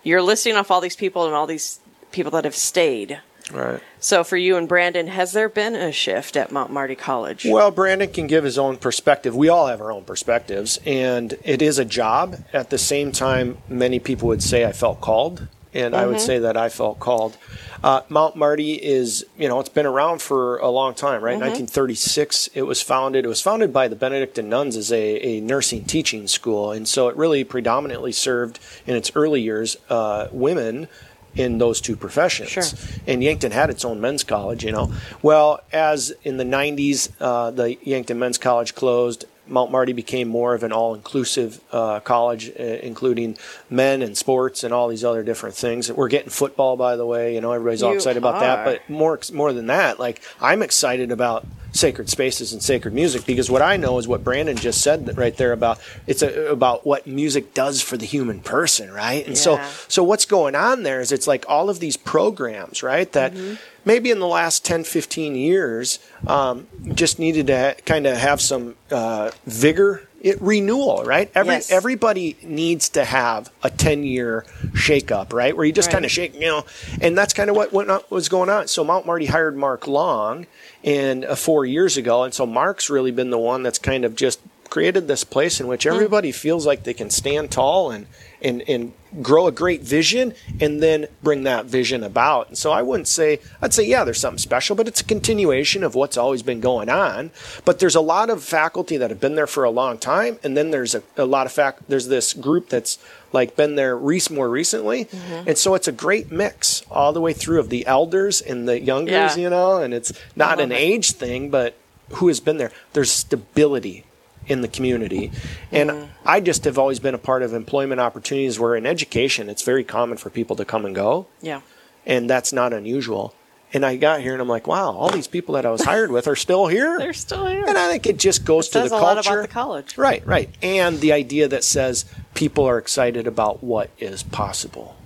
You're 0.04 0.22
listing 0.22 0.56
off 0.56 0.72
all 0.72 0.82
these 0.82 0.96
people 0.96 1.26
and 1.26 1.36
all 1.36 1.48
these 1.48 1.80
people 2.12 2.32
that 2.32 2.46
have 2.46 2.56
stayed. 2.56 3.20
Right. 3.52 3.82
So 4.00 4.24
for 4.24 4.38
you 4.38 4.56
and 4.58 4.68
Brandon, 4.68 5.08
has 5.08 5.34
there 5.34 5.50
been 5.50 5.76
a 5.76 5.92
shift 5.92 6.38
at 6.38 6.52
Mount 6.52 6.72
Marty 6.72 6.96
College? 6.96 7.46
Well, 7.46 7.72
Brandon 7.72 8.12
can 8.12 8.28
give 8.28 8.44
his 8.44 8.58
own 8.58 8.78
perspective. 8.78 9.36
We 9.36 9.50
all 9.50 9.68
have 9.68 9.82
our 9.82 9.92
own 9.92 10.04
perspectives, 10.04 10.80
and 10.86 11.38
it 11.44 11.62
is 11.62 11.78
a 11.78 11.86
job. 11.86 12.44
At 12.54 12.70
the 12.70 12.78
same 12.78 13.12
time, 13.12 13.58
many 13.68 14.00
people 14.00 14.28
would 14.30 14.44
say 14.44 14.66
I 14.66 14.72
felt 14.72 15.02
called 15.02 15.48
and 15.74 15.94
mm-hmm. 15.94 16.04
I 16.04 16.06
would 16.06 16.18
mm-hmm. 16.18 16.26
say 16.26 16.40
that 16.40 16.58
I 16.58 16.70
felt 16.70 17.00
called. 17.00 17.38
Uh, 17.84 18.02
Mount 18.10 18.36
Marty 18.36 18.74
is, 18.74 19.26
you 19.38 19.48
know, 19.48 19.60
it's 19.60 19.70
been 19.70 19.86
around 19.88 20.22
for 20.22 20.58
a 20.58 20.70
long 20.70 20.94
time, 20.94 21.24
right? 21.24 21.34
Mm-hmm. 21.34 21.66
1936, 21.66 22.50
it 22.54 22.62
was 22.64 22.82
founded. 22.82 23.26
It 23.26 23.28
was 23.28 23.42
founded 23.42 23.74
by 23.74 23.88
the 23.88 23.96
Benedictine 23.96 24.50
nuns 24.50 24.78
as 24.78 24.92
a, 24.92 25.20
a 25.20 25.42
nursing 25.42 25.86
teaching 25.86 26.28
school, 26.28 26.72
and 26.72 26.88
so 26.88 27.08
it 27.08 27.16
really 27.16 27.44
predominantly 27.44 28.12
served 28.12 28.60
in 28.86 28.96
its 28.96 29.12
early 29.16 29.42
years 29.42 29.78
uh, 29.90 30.28
women 30.32 30.88
in 31.36 31.58
those 31.58 31.82
two 31.82 31.96
professions. 31.96 32.50
Sure. 32.50 32.64
And 33.08 33.24
Yankton 33.24 33.52
had 33.52 33.70
its 33.70 33.86
own 33.86 34.02
men's 34.02 34.24
college, 34.24 34.64
you 34.64 34.72
know. 34.72 34.92
Well, 35.22 35.62
as 35.72 36.14
in 36.24 36.38
the 36.38 36.44
90s, 36.44 37.12
uh, 37.20 37.52
the 37.52 37.78
Yankton 37.84 38.20
Men's 38.20 38.38
College 38.38 38.76
closed, 38.76 39.26
Mount 39.52 39.72
Marty 39.72 39.94
became 39.94 40.28
more 40.28 40.54
of 40.54 40.64
an 40.64 40.72
all-inclusive 40.72 41.62
uh, 41.72 42.00
college, 42.00 42.50
uh, 42.50 42.64
including 42.64 43.38
men 43.70 44.02
and 44.02 44.18
sports 44.18 44.64
and 44.64 44.74
all 44.74 44.88
these 44.88 45.04
other 45.04 45.24
different 45.24 45.56
things. 45.56 45.92
We're 45.92 46.08
getting 46.08 46.30
football, 46.30 46.78
by 46.78 46.96
the 46.96 47.06
way. 47.06 47.36
You 47.36 47.42
know, 47.42 47.52
everybody's 47.52 47.84
all 47.84 47.94
excited 47.94 48.18
about 48.18 48.40
that. 48.40 48.66
But 48.66 48.90
more, 48.90 49.20
more 49.34 49.54
than 49.54 49.68
that, 49.68 50.00
like 50.00 50.22
I'm 50.40 50.62
excited 50.62 51.12
about 51.12 51.46
sacred 51.74 52.10
spaces 52.10 52.52
and 52.54 52.62
sacred 52.62 52.94
music 52.94 53.26
because 53.26 53.50
what 53.50 53.62
I 53.62 53.78
know 53.78 53.98
is 53.98 54.08
what 54.08 54.24
Brandon 54.24 54.58
just 54.58 54.82
said 54.82 55.18
right 55.18 55.36
there 55.38 55.54
about 55.54 55.80
it's 56.06 56.22
a, 56.22 56.48
about 56.52 56.86
what 56.86 57.08
music 57.08 57.54
does 57.54 57.82
for 57.82 57.96
the 57.98 58.06
human 58.06 58.42
person, 58.42 58.92
right? 58.92 59.26
And 59.26 59.38
so 59.38 59.62
so 59.88 60.04
what's 60.04 60.26
going 60.26 60.54
on 60.56 60.84
there 60.84 61.00
is 61.00 61.12
it's 61.12 61.28
like 61.28 61.46
all 61.48 61.70
of 61.70 61.80
these 61.80 61.96
programs, 61.98 62.84
right? 62.84 63.12
That 63.14 63.34
Mm-hmm. 63.34 63.56
maybe 63.86 64.12
in 64.12 64.20
the 64.20 64.28
last 64.28 64.66
10, 64.66 64.84
15 64.84 65.36
years 65.36 66.00
um, 66.28 66.68
just 66.94 67.20
needed 67.20 67.48
to 67.48 67.58
ha- 67.58 67.74
kind 67.86 68.06
of 68.06 68.18
have 68.18 68.42
some 68.42 68.76
uh, 68.92 69.32
vigor, 69.46 70.04
it, 70.22 70.40
renewal, 70.42 71.04
right? 71.06 71.32
Every 71.34 71.54
Yes. 71.56 71.72
everybody 71.72 72.36
needs 72.44 72.90
to 72.90 73.06
have 73.06 73.50
a 73.64 73.70
10 73.70 74.04
year 74.04 74.46
shakeup, 74.74 75.32
right? 75.34 75.56
Where 75.56 75.66
you 75.66 75.72
just 75.72 75.88
Right. 75.88 75.94
kind 75.94 76.06
of 76.06 76.12
shake, 76.12 76.34
you 76.36 76.42
know, 76.42 76.66
and 77.00 77.18
that's 77.18 77.34
kind 77.34 77.50
of 77.50 77.56
what, 77.56 77.72
what 77.74 78.12
was 78.12 78.28
going 78.30 78.50
on. 78.50 78.68
So 78.68 78.84
Mount 78.84 79.06
Marty 79.06 79.26
hired 79.28 79.56
Mark 79.58 79.88
Long 79.88 80.46
and 80.84 81.26
uh, 81.26 81.36
four 81.36 81.66
years 81.66 81.98
ago, 81.98 82.24
and 82.24 82.34
so 82.34 82.46
Mark's 82.46 82.90
really 82.90 83.12
been 83.12 83.30
the 83.30 83.38
one 83.38 83.64
that's 83.64 83.80
kind 83.80 84.06
of 84.06 84.16
just 84.16 84.40
created 84.70 85.08
this 85.08 85.24
place 85.24 85.60
in 85.60 85.68
which 85.68 85.86
everybody 85.86 86.32
feels 86.32 86.66
like 86.66 86.84
they 86.84 86.94
can 86.94 87.10
stand 87.10 87.52
tall 87.52 87.92
and 87.92 88.08
and 88.44 88.62
and 88.68 88.94
grow 89.22 89.46
a 89.46 89.52
great 89.52 89.82
vision 89.82 90.34
and 90.62 90.82
then 90.82 91.06
bring 91.22 91.44
that 91.44 91.66
vision 91.66 92.04
about. 92.04 92.48
And 92.48 92.58
so 92.58 92.72
I 92.72 92.82
wouldn't 92.82 93.08
say 93.08 93.40
I'd 93.62 93.74
say 93.74 93.86
yeah, 93.86 94.04
there's 94.04 94.20
something 94.20 94.38
special, 94.38 94.76
but 94.76 94.88
it's 94.88 95.02
a 95.02 95.04
continuation 95.06 95.84
of 95.84 95.96
what's 95.96 96.18
always 96.18 96.44
been 96.44 96.62
going 96.62 96.90
on. 96.90 97.32
But 97.66 97.80
there's 97.80 97.96
a 97.96 98.02
lot 98.02 98.30
of 98.30 98.44
faculty 98.44 98.98
that 98.98 99.10
have 99.10 99.20
been 99.20 99.36
there 99.36 99.48
for 99.48 99.64
a 99.64 99.70
long 99.70 99.98
time, 99.98 100.40
and 100.44 100.56
then 100.56 100.72
there's 100.72 100.96
a, 100.96 101.04
a 101.18 101.26
lot 101.26 101.46
of 101.46 101.52
fact 101.52 101.84
there's 101.90 102.08
this 102.08 102.34
group 102.34 102.70
that's 102.70 102.98
like 103.34 103.56
been 103.56 103.76
there 103.76 103.98
rec- 103.98 104.32
more 104.32 104.50
recently, 104.50 105.06
mm-hmm. 105.06 105.48
and 105.48 105.58
so 105.58 105.74
it's 105.74 105.88
a 105.88 105.92
great 105.94 106.32
mix 106.32 106.84
all 106.92 107.14
the 107.14 107.22
way 107.22 107.34
through 107.34 107.60
of 107.60 107.70
the 107.70 107.86
elders 107.86 108.42
and 108.42 108.68
the 108.68 108.80
youngers, 108.80 109.12
Yeah. 109.14 109.36
you 109.36 109.50
know, 109.50 109.78
and 109.78 109.94
it's 109.94 110.12
not 110.36 110.60
an 110.60 110.72
it. 110.72 110.76
age 110.76 111.12
thing, 111.14 111.50
but 111.50 111.76
who 112.16 112.28
has 112.28 112.40
been 112.42 112.58
there. 112.58 112.72
There's 112.94 113.12
stability 113.12 114.04
in 114.52 114.62
the 114.62 114.68
community. 114.68 115.32
And 115.72 115.90
Mm-hmm. 115.90 116.12
I 116.26 116.40
just 116.40 116.66
have 116.66 116.78
always 116.78 117.00
been 117.00 117.16
a 117.16 117.18
part 117.30 117.42
of 117.44 117.54
employment 117.54 118.00
opportunities 118.02 118.60
where 118.60 118.76
in 118.76 118.86
education 118.86 119.50
it's 119.50 119.64
very 119.64 119.84
common 119.84 120.18
for 120.18 120.30
people 120.30 120.56
to 120.58 120.66
come 120.66 120.86
and 120.86 120.94
go, 120.94 121.26
Yeah. 121.42 121.62
and 122.06 122.30
that's 122.30 122.52
not 122.54 122.74
unusual. 122.74 123.34
And 123.74 123.86
I 123.86 123.96
got 123.96 124.20
here 124.22 124.34
and 124.34 124.42
I'm 124.42 124.50
like, 124.50 124.68
wow, 124.68 124.92
all 124.92 125.10
these 125.10 125.28
people 125.28 125.56
that 125.56 125.66
I 125.66 125.72
was 125.72 125.84
hired 125.84 126.12
with 126.12 126.28
are 126.28 126.36
still 126.36 126.68
here. 126.68 127.00
They're 127.00 127.14
still 127.14 127.46
here. 127.48 127.64
and 127.66 127.78
I 127.78 127.90
think 127.90 128.06
it 128.06 128.20
just 128.20 128.44
goes 128.44 128.68
to 128.70 128.74
says 128.82 128.90
the 128.92 128.98
a 128.98 129.00
culture. 129.00 129.16
lot 129.16 129.26
about 129.28 129.42
the 129.44 129.48
college. 129.48 129.98
Right, 129.98 130.26
right. 130.28 130.50
And 130.62 131.00
the 131.00 131.14
idea 131.14 131.48
that 131.48 131.64
says 131.64 132.04
people 132.34 132.66
are 132.66 132.78
excited 132.78 133.26
about 133.28 133.64
what 133.64 133.90
is 133.98 134.24
possible. 134.24 134.98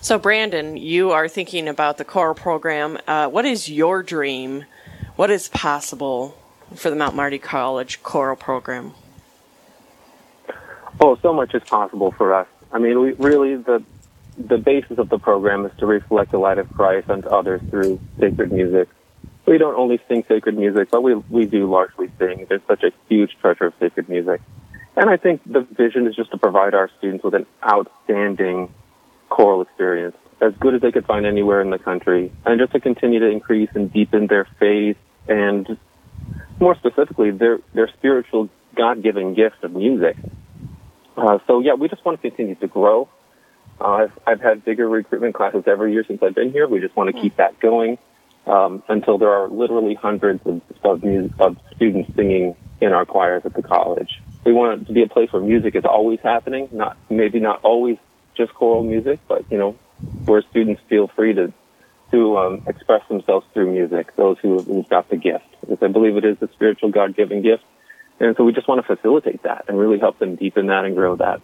So, 0.00 0.18
Brandon, 0.20 0.76
you 0.76 1.10
are 1.10 1.26
thinking 1.26 1.66
about 1.66 1.98
the 1.98 2.04
choral 2.04 2.34
program. 2.36 2.96
Uh, 3.08 3.26
what 3.28 3.44
is 3.44 3.68
your 3.68 4.04
dream? 4.04 4.64
What 5.16 5.30
is 5.30 5.48
possible 5.48 6.36
for 6.74 6.90
the 6.90 6.96
Mount 6.96 7.14
Marty 7.14 7.38
College 7.38 8.02
choral 8.02 8.36
program? 8.36 8.94
Oh, 11.00 11.16
so 11.22 11.32
much 11.32 11.54
is 11.54 11.62
possible 11.64 12.12
for 12.12 12.34
us. 12.34 12.48
I 12.72 12.78
mean, 12.78 13.00
we 13.00 13.12
really 13.12 13.56
the 13.56 13.82
the 14.38 14.58
basis 14.58 14.98
of 14.98 15.08
the 15.08 15.18
program 15.18 15.64
is 15.64 15.72
to 15.78 15.86
reflect 15.86 16.30
the 16.30 16.38
light 16.38 16.58
of 16.58 16.70
Christ 16.74 17.08
unto 17.08 17.28
others 17.28 17.62
through 17.70 18.00
sacred 18.18 18.52
music. 18.52 18.88
We 19.46 19.58
don't 19.58 19.76
only 19.76 20.00
sing 20.08 20.24
sacred 20.28 20.58
music, 20.58 20.90
but 20.90 21.02
we 21.02 21.14
we 21.14 21.46
do 21.46 21.70
largely 21.70 22.10
sing. 22.18 22.46
There's 22.48 22.62
such 22.66 22.82
a 22.82 22.92
huge 23.08 23.36
treasure 23.40 23.66
of 23.66 23.74
sacred 23.78 24.08
music, 24.08 24.40
and 24.96 25.08
I 25.08 25.16
think 25.16 25.42
the 25.44 25.60
vision 25.60 26.06
is 26.06 26.16
just 26.16 26.30
to 26.32 26.38
provide 26.38 26.74
our 26.74 26.90
students 26.98 27.24
with 27.24 27.34
an 27.34 27.46
outstanding 27.62 28.72
choral 29.28 29.62
experience, 29.62 30.16
as 30.40 30.54
good 30.58 30.74
as 30.74 30.80
they 30.80 30.92
could 30.92 31.06
find 31.06 31.26
anywhere 31.26 31.60
in 31.60 31.70
the 31.70 31.78
country, 31.78 32.32
and 32.44 32.58
just 32.58 32.72
to 32.72 32.80
continue 32.80 33.20
to 33.20 33.28
increase 33.28 33.70
and 33.74 33.92
deepen 33.92 34.26
their 34.26 34.46
faith 34.58 34.96
and 35.28 35.78
more 36.60 36.74
specifically 36.76 37.30
their 37.30 37.58
their 37.74 37.88
spiritual 37.98 38.48
God-given 38.76 39.34
gift 39.34 39.62
of 39.62 39.72
music. 39.72 40.16
Uh, 41.16 41.38
so 41.46 41.60
yeah, 41.60 41.74
we 41.74 41.88
just 41.88 42.04
want 42.04 42.20
to 42.20 42.28
continue 42.30 42.54
to 42.56 42.66
grow. 42.66 43.08
Uh, 43.80 43.84
I've, 43.84 44.18
I've 44.26 44.40
had 44.40 44.64
bigger 44.64 44.88
recruitment 44.88 45.34
classes 45.34 45.64
every 45.66 45.92
year 45.92 46.04
since 46.06 46.22
I've 46.22 46.34
been 46.34 46.52
here. 46.52 46.66
We 46.66 46.80
just 46.80 46.96
want 46.96 47.14
to 47.14 47.20
keep 47.20 47.36
that 47.36 47.58
going 47.60 47.98
um, 48.46 48.82
until 48.88 49.18
there 49.18 49.30
are 49.30 49.48
literally 49.48 49.94
hundreds 49.94 50.40
of, 50.46 50.62
of, 50.82 51.02
music, 51.02 51.32
of 51.38 51.56
students 51.74 52.10
singing 52.16 52.56
in 52.80 52.92
our 52.92 53.04
choirs 53.04 53.42
at 53.44 53.54
the 53.54 53.62
college. 53.62 54.20
We 54.44 54.52
want 54.52 54.82
it 54.82 54.84
to 54.86 54.92
be 54.92 55.02
a 55.02 55.08
place 55.08 55.32
where 55.32 55.42
music 55.42 55.74
is 55.74 55.84
always 55.84 56.20
happening, 56.20 56.68
not 56.72 56.96
maybe 57.10 57.40
not 57.40 57.60
always 57.64 57.96
just 58.36 58.54
choral 58.54 58.82
music, 58.82 59.20
but 59.28 59.50
you 59.50 59.58
know, 59.58 59.72
where 60.24 60.42
students 60.50 60.80
feel 60.88 61.08
free 61.08 61.34
to 61.34 61.52
to 62.10 62.38
um, 62.38 62.62
express 62.66 63.02
themselves 63.08 63.46
through 63.52 63.72
music. 63.72 64.14
Those 64.16 64.38
who 64.40 64.62
who've 64.62 64.88
got 64.88 65.08
the 65.08 65.16
gift, 65.16 65.44
because 65.60 65.78
I 65.82 65.88
believe 65.88 66.16
it 66.16 66.24
is 66.24 66.36
a 66.40 66.48
spiritual 66.52 66.90
God-given 66.90 67.42
gift. 67.42 67.64
And 68.18 68.34
so 68.36 68.44
we 68.44 68.52
just 68.52 68.66
want 68.66 68.84
to 68.86 68.96
facilitate 68.96 69.42
that 69.42 69.66
and 69.68 69.78
really 69.78 69.98
help 69.98 70.18
them 70.18 70.36
deepen 70.36 70.66
that 70.68 70.84
and 70.84 70.94
grow 70.94 71.16
that. 71.16 71.42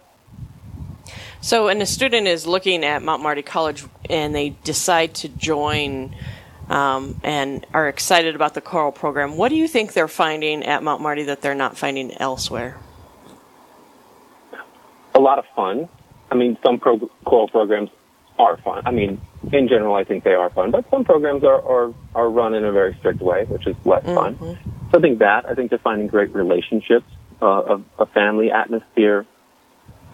So, 1.40 1.66
when 1.66 1.82
a 1.82 1.86
student 1.86 2.28
is 2.28 2.46
looking 2.46 2.84
at 2.84 3.02
Mount 3.02 3.20
Marty 3.20 3.42
College 3.42 3.84
and 4.08 4.32
they 4.32 4.50
decide 4.62 5.14
to 5.16 5.28
join 5.28 6.14
um, 6.68 7.20
and 7.24 7.66
are 7.74 7.88
excited 7.88 8.36
about 8.36 8.54
the 8.54 8.60
choral 8.60 8.92
program, 8.92 9.36
what 9.36 9.48
do 9.48 9.56
you 9.56 9.66
think 9.66 9.92
they're 9.92 10.06
finding 10.06 10.62
at 10.62 10.84
Mount 10.84 11.02
Marty 11.02 11.24
that 11.24 11.42
they're 11.42 11.56
not 11.56 11.76
finding 11.76 12.16
elsewhere? 12.20 12.78
A 15.14 15.18
lot 15.18 15.40
of 15.40 15.44
fun. 15.56 15.88
I 16.30 16.36
mean, 16.36 16.56
some 16.64 16.78
pro- 16.78 17.10
choral 17.24 17.48
programs 17.48 17.90
are 18.42 18.56
fun. 18.58 18.82
I 18.84 18.90
mean, 18.90 19.20
in 19.52 19.68
general, 19.68 19.94
I 19.94 20.04
think 20.04 20.24
they 20.24 20.34
are 20.42 20.50
fun, 20.50 20.70
but 20.70 20.84
some 20.90 21.04
programs 21.04 21.42
are, 21.44 21.60
are, 21.74 21.94
are 22.14 22.28
run 22.40 22.54
in 22.54 22.64
a 22.64 22.72
very 22.72 22.94
strict 22.98 23.20
way, 23.20 23.44
which 23.44 23.66
is 23.66 23.76
less 23.84 24.04
fun. 24.04 24.36
So 24.90 24.98
I 24.98 25.00
think 25.00 25.20
that, 25.20 25.46
I 25.50 25.54
think 25.54 25.70
they're 25.70 25.78
finding 25.90 26.08
great 26.08 26.34
relationships, 26.34 27.06
uh, 27.40 27.46
a, 27.74 28.02
a 28.04 28.06
family 28.06 28.50
atmosphere, 28.50 29.26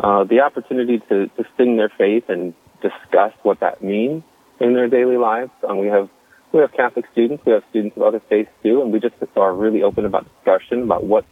uh, 0.01 0.25
the 0.25 0.41
opportunity 0.41 0.99
to, 1.09 1.27
to 1.27 1.45
sing 1.57 1.77
their 1.77 1.93
faith 2.03 2.25
and 2.29 2.55
discuss 2.81 3.33
what 3.43 3.61
that 3.61 3.83
means 3.83 4.23
in 4.61 4.75
their 4.75 4.89
daily 4.89 5.17
lives. 5.17 5.51
Um, 5.69 5.79
we 5.79 5.89
have 5.89 6.09
we 6.53 6.61
have 6.61 6.73
Catholic 6.73 7.05
students, 7.13 7.45
we 7.45 7.53
have 7.53 7.63
students 7.71 7.97
of 7.97 8.03
other 8.03 8.23
faiths 8.29 8.51
too, 8.63 8.81
and 8.81 8.93
we 8.93 9.01
just 9.01 9.15
are 9.37 9.55
really 9.55 9.83
open 9.83 10.07
about 10.07 10.27
discussion 10.37 10.83
about 10.83 11.05
what 11.05 11.25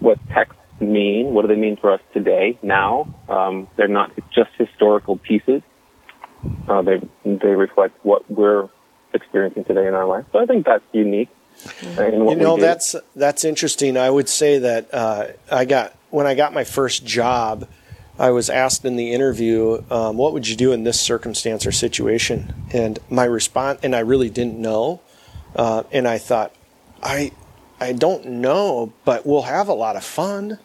what 0.00 0.18
texts 0.28 0.60
mean, 0.80 1.32
what 1.32 1.42
do 1.42 1.48
they 1.48 1.60
mean 1.60 1.76
for 1.76 1.92
us 1.92 2.00
today, 2.12 2.58
now. 2.62 2.92
Um, 3.28 3.68
they're 3.76 3.88
not 3.88 4.12
just 4.34 4.50
historical 4.58 5.16
pieces. 5.16 5.62
Uh, 6.68 6.82
they 6.82 7.00
they 7.24 7.54
reflect 7.54 8.04
what 8.04 8.28
we're 8.30 8.68
experiencing 9.12 9.64
today 9.64 9.86
in 9.86 9.94
our 9.94 10.06
life. 10.06 10.24
So 10.32 10.38
I 10.38 10.46
think 10.46 10.66
that's 10.66 10.84
unique. 10.92 11.28
In 11.88 12.24
what 12.24 12.36
You 12.36 12.42
know, 12.42 12.56
that's 12.56 12.94
that's 13.14 13.44
interesting. 13.44 13.96
I 13.96 14.10
would 14.10 14.28
say 14.28 14.58
that 14.58 14.92
uh, 14.92 15.28
I 15.50 15.64
got 15.64 15.94
when 16.10 16.26
I 16.26 16.34
got 16.34 16.52
my 16.52 16.64
first 16.64 17.04
job, 17.04 17.68
I 18.18 18.30
was 18.30 18.50
asked 18.50 18.84
in 18.84 18.96
the 18.96 19.12
interview, 19.12 19.82
um, 19.90 20.16
"What 20.16 20.32
would 20.32 20.46
you 20.46 20.56
do 20.56 20.72
in 20.72 20.84
this 20.84 21.00
circumstance 21.00 21.66
or 21.66 21.72
situation?" 21.72 22.54
And 22.72 22.98
my 23.08 23.24
response, 23.24 23.80
and 23.82 23.96
I 23.96 24.00
really 24.00 24.30
didn't 24.30 24.58
know, 24.58 25.00
uh, 25.54 25.84
and 25.92 26.06
I 26.06 26.18
thought, 26.18 26.52
I 27.02 27.32
I 27.80 27.92
don't 27.92 28.26
know, 28.26 28.92
but 29.04 29.26
we'll 29.26 29.42
have 29.42 29.68
a 29.68 29.74
lot 29.74 29.96
of 29.96 30.04
fun. 30.04 30.58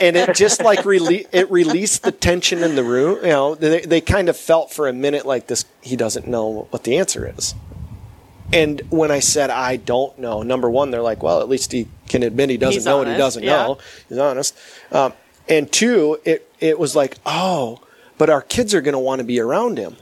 And 0.00 0.16
it 0.16 0.34
just 0.34 0.62
like 0.62 0.80
rele- 0.80 1.26
it 1.32 1.50
released 1.50 2.02
the 2.02 2.12
tension 2.12 2.62
in 2.62 2.74
the 2.76 2.84
room. 2.84 3.16
You 3.22 3.30
know, 3.30 3.54
they, 3.54 3.80
they 3.80 4.00
kind 4.00 4.28
of 4.28 4.36
felt 4.36 4.72
for 4.72 4.88
a 4.88 4.92
minute 4.92 5.26
like 5.26 5.46
this. 5.46 5.64
He 5.80 5.96
doesn't 5.96 6.26
know 6.26 6.66
what 6.70 6.84
the 6.84 6.96
answer 6.98 7.32
is. 7.36 7.54
And 8.52 8.82
when 8.90 9.10
I 9.10 9.20
said 9.20 9.48
I 9.50 9.76
don't 9.76 10.18
know, 10.18 10.42
number 10.42 10.68
one, 10.70 10.90
they're 10.90 11.00
like, 11.02 11.22
well, 11.22 11.40
at 11.40 11.48
least 11.48 11.72
he 11.72 11.88
can 12.08 12.22
admit 12.22 12.50
he 12.50 12.56
doesn't 12.58 12.74
He's 12.74 12.84
know 12.84 12.98
what 12.98 13.08
he 13.08 13.16
doesn't 13.16 13.42
yeah. 13.42 13.50
know. 13.66 13.78
He's 14.08 14.18
honest. 14.18 14.56
Um, 14.90 15.14
and 15.48 15.70
two, 15.72 16.18
it 16.24 16.48
it 16.60 16.78
was 16.78 16.94
like, 16.94 17.16
oh, 17.24 17.80
but 18.18 18.28
our 18.30 18.42
kids 18.42 18.74
are 18.74 18.80
going 18.82 18.92
to 18.92 18.98
want 18.98 19.18
to 19.20 19.24
be 19.24 19.40
around 19.40 19.78
him 19.78 19.96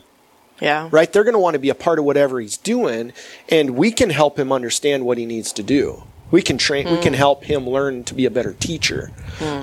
Yeah. 0.61 0.89
right? 0.91 1.11
They're 1.11 1.25
going 1.25 1.35
to 1.35 1.39
want 1.41 1.55
to 1.55 1.59
be 1.61 1.71
a 1.71 1.75
part 1.75 1.99
of 1.99 2.05
whatever 2.05 2.41
he's 2.41 2.57
doing, 2.59 3.13
and 3.49 3.71
we 3.77 3.93
can 3.93 4.11
help 4.11 4.39
him 4.39 4.53
understand 4.53 5.07
what 5.07 5.17
he 5.17 5.25
needs 5.27 5.53
to 5.55 5.63
do. 5.63 6.03
We 6.31 6.43
can 6.43 6.59
train. 6.59 6.87
We 6.89 6.97
Hmm. 6.97 7.03
can 7.03 7.15
help 7.15 7.45
him 7.45 7.69
learn 7.69 8.05
to 8.05 8.15
be 8.15 8.25
a 8.27 8.31
better 8.31 8.53
teacher. 8.53 9.11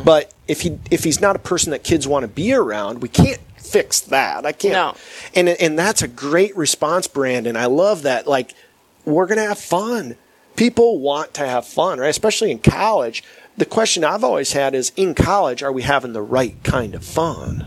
But 0.04 0.32
if 0.48 0.62
he 0.62 0.80
if 0.92 1.04
he's 1.04 1.22
not 1.22 1.36
a 1.36 1.40
person 1.40 1.72
that 1.72 1.84
kids 1.84 2.08
want 2.08 2.24
to 2.24 2.28
be 2.28 2.54
around, 2.54 3.02
we 3.02 3.10
can't 3.10 3.40
fix 3.58 4.00
that. 4.02 4.46
I 4.46 4.52
can't. 4.52 4.74
No. 4.74 4.94
And 5.36 5.50
and 5.50 5.78
that's 5.80 6.02
a 6.02 6.08
great 6.08 6.56
response, 6.58 7.08
Brandon. 7.08 7.56
I 7.56 7.66
love 7.68 8.04
that. 8.04 8.28
Like 8.28 8.54
we're 9.06 9.26
going 9.28 9.38
to 9.40 9.48
have 9.48 9.60
fun. 9.60 10.16
People 10.58 11.00
want 11.00 11.34
to 11.36 11.46
have 11.48 11.66
fun, 11.66 12.00
right? 12.00 12.10
Especially 12.10 12.52
in 12.52 12.60
college. 12.60 13.24
The 13.58 13.66
question 13.66 14.04
I've 14.04 14.24
always 14.24 14.54
had 14.54 14.76
is 14.76 14.92
in 14.96 15.16
college, 15.16 15.64
are 15.64 15.72
we 15.72 15.84
having 15.84 16.14
the 16.14 16.22
right 16.22 16.56
kind 16.64 16.94
of 16.94 17.04
fun? 17.06 17.66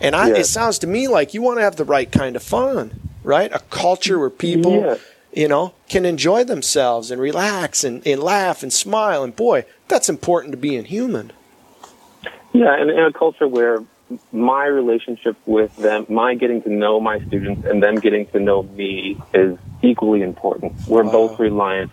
And 0.00 0.14
I, 0.14 0.30
it 0.30 0.46
sounds 0.46 0.78
to 0.80 0.86
me 0.86 1.08
like 1.08 1.34
you 1.34 1.42
want 1.42 1.58
to 1.58 1.62
have 1.62 1.76
the 1.76 1.84
right 1.84 2.10
kind 2.10 2.36
of 2.36 2.42
fun, 2.42 2.92
right? 3.24 3.50
A 3.52 3.58
culture 3.70 4.18
where 4.18 4.30
people, 4.30 4.72
Yes. 4.72 5.00
You 5.32 5.48
know, 5.48 5.74
can 5.88 6.04
enjoy 6.04 6.44
themselves 6.44 7.10
and 7.10 7.20
relax 7.20 7.84
and, 7.84 8.06
and 8.06 8.22
laugh 8.22 8.62
and 8.62 8.72
smile. 8.72 9.22
And 9.22 9.34
boy, 9.34 9.64
that's 9.88 10.08
important 10.08 10.52
to 10.52 10.56
being 10.56 10.84
human. 10.84 11.32
Yeah, 12.52 12.74
and 12.80 12.90
in 12.90 12.98
a 12.98 13.12
culture 13.12 13.46
where 13.46 13.84
my 14.32 14.64
relationship 14.64 15.36
with 15.46 15.74
them, 15.76 16.06
my 16.08 16.34
getting 16.34 16.62
to 16.62 16.70
know 16.70 16.98
my 16.98 17.20
students 17.26 17.62
and 17.68 17.82
them 17.82 17.96
getting 17.96 18.26
to 18.28 18.40
know 18.40 18.62
me 18.62 19.18
is 19.34 19.58
equally 19.82 20.22
important. 20.22 20.74
We're 20.86 21.04
Wow. 21.04 21.12
both 21.12 21.38
reliant 21.38 21.90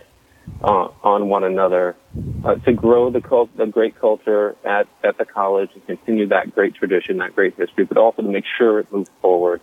uh, 0.64 0.88
on 1.04 1.30
one 1.30 1.44
another 1.44 1.96
uh, 2.44 2.56
to 2.56 2.72
grow 2.72 3.10
the 3.10 3.22
cult, 3.22 3.56
the 3.58 3.66
great 3.66 4.00
culture 4.00 4.56
at, 4.64 4.88
at 5.04 5.18
the 5.18 5.26
college 5.26 5.70
and 5.74 5.86
continue 5.86 6.28
that 6.28 6.56
great 6.56 6.76
tradition, 6.76 7.18
that 7.18 7.36
great 7.36 7.56
history, 7.58 7.84
but 7.84 7.98
also 7.98 8.22
to 8.22 8.28
make 8.28 8.46
sure 8.58 8.80
it 8.80 8.92
moves 8.92 9.10
forward 9.22 9.62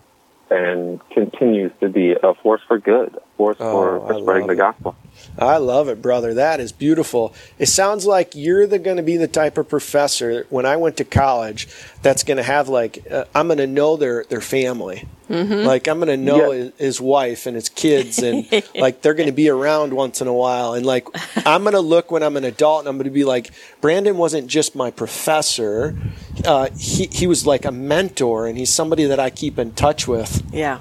and 0.53 1.01
continues 1.11 1.73
to 1.81 1.89
be 1.89 2.13
a 2.13 2.35
force 2.43 2.61
for 2.69 2.79
good, 2.79 3.17
a 3.17 3.21
force 3.37 3.57
Oh, 3.61 3.71
for, 3.73 4.07
for 4.07 4.21
spreading 4.21 4.47
the 4.47 4.53
it. 4.53 4.57
gospel. 4.57 4.95
I 5.39 5.57
love 5.59 5.89
it, 5.89 6.01
brother. 6.03 6.35
That 6.35 6.59
is 6.61 6.73
beautiful. 6.73 7.35
It 7.59 7.67
sounds 7.67 8.07
like 8.07 8.35
you're 8.35 8.67
the 8.67 8.79
going 8.79 8.97
to 8.97 9.03
be 9.03 9.17
the 9.17 9.29
type 9.29 9.57
of 9.59 9.69
professor 9.69 10.47
when 10.51 10.67
I 10.67 10.77
went 10.77 10.97
to 10.99 11.05
college 11.05 11.69
that's 12.03 12.25
going 12.25 12.39
to 12.39 12.43
have 12.43 12.69
like 12.69 13.07
uh, 13.11 13.25
I'm 13.35 13.47
going 13.49 13.59
to 13.59 13.67
know 13.67 13.97
their 13.97 14.25
their 14.25 14.41
family. 14.41 15.07
Like 15.29 15.87
I'm 15.89 15.97
going 15.99 16.09
to 16.09 16.17
know 16.19 16.53
Yeah. 16.53 16.59
his, 16.65 16.73
his 16.79 17.01
wife 17.01 17.47
and 17.47 17.55
his 17.57 17.71
kids, 17.71 18.19
and 18.23 18.47
like 18.75 19.01
they're 19.01 19.15
going 19.15 19.29
to 19.29 19.33
be 19.35 19.49
around 19.49 19.95
once 19.95 20.21
in 20.21 20.29
a 20.29 20.33
while. 20.35 20.75
And 20.75 20.85
like 20.85 21.07
I'm 21.47 21.63
going 21.63 21.73
to 21.73 21.81
look 21.81 22.11
when 22.11 22.23
I'm 22.23 22.37
an 22.37 22.45
adult, 22.45 22.81
and 22.81 22.89
I'm 22.89 22.97
going 22.97 23.05
to 23.05 23.11
be 23.11 23.25
like, 23.25 23.51
Brandon 23.81 24.19
wasn't 24.19 24.47
just 24.49 24.75
my 24.77 24.91
professor; 24.91 25.97
uh, 26.45 26.69
he 26.79 27.07
he 27.07 27.27
was 27.27 27.47
like 27.47 27.65
a 27.65 27.73
mentor, 27.73 28.47
and 28.47 28.59
he's 28.59 28.73
somebody 28.73 29.05
that 29.05 29.21
I 29.21 29.31
keep 29.31 29.59
in 29.59 29.73
touch 29.73 30.07
with. 30.09 30.43
Yeah. 30.53 30.81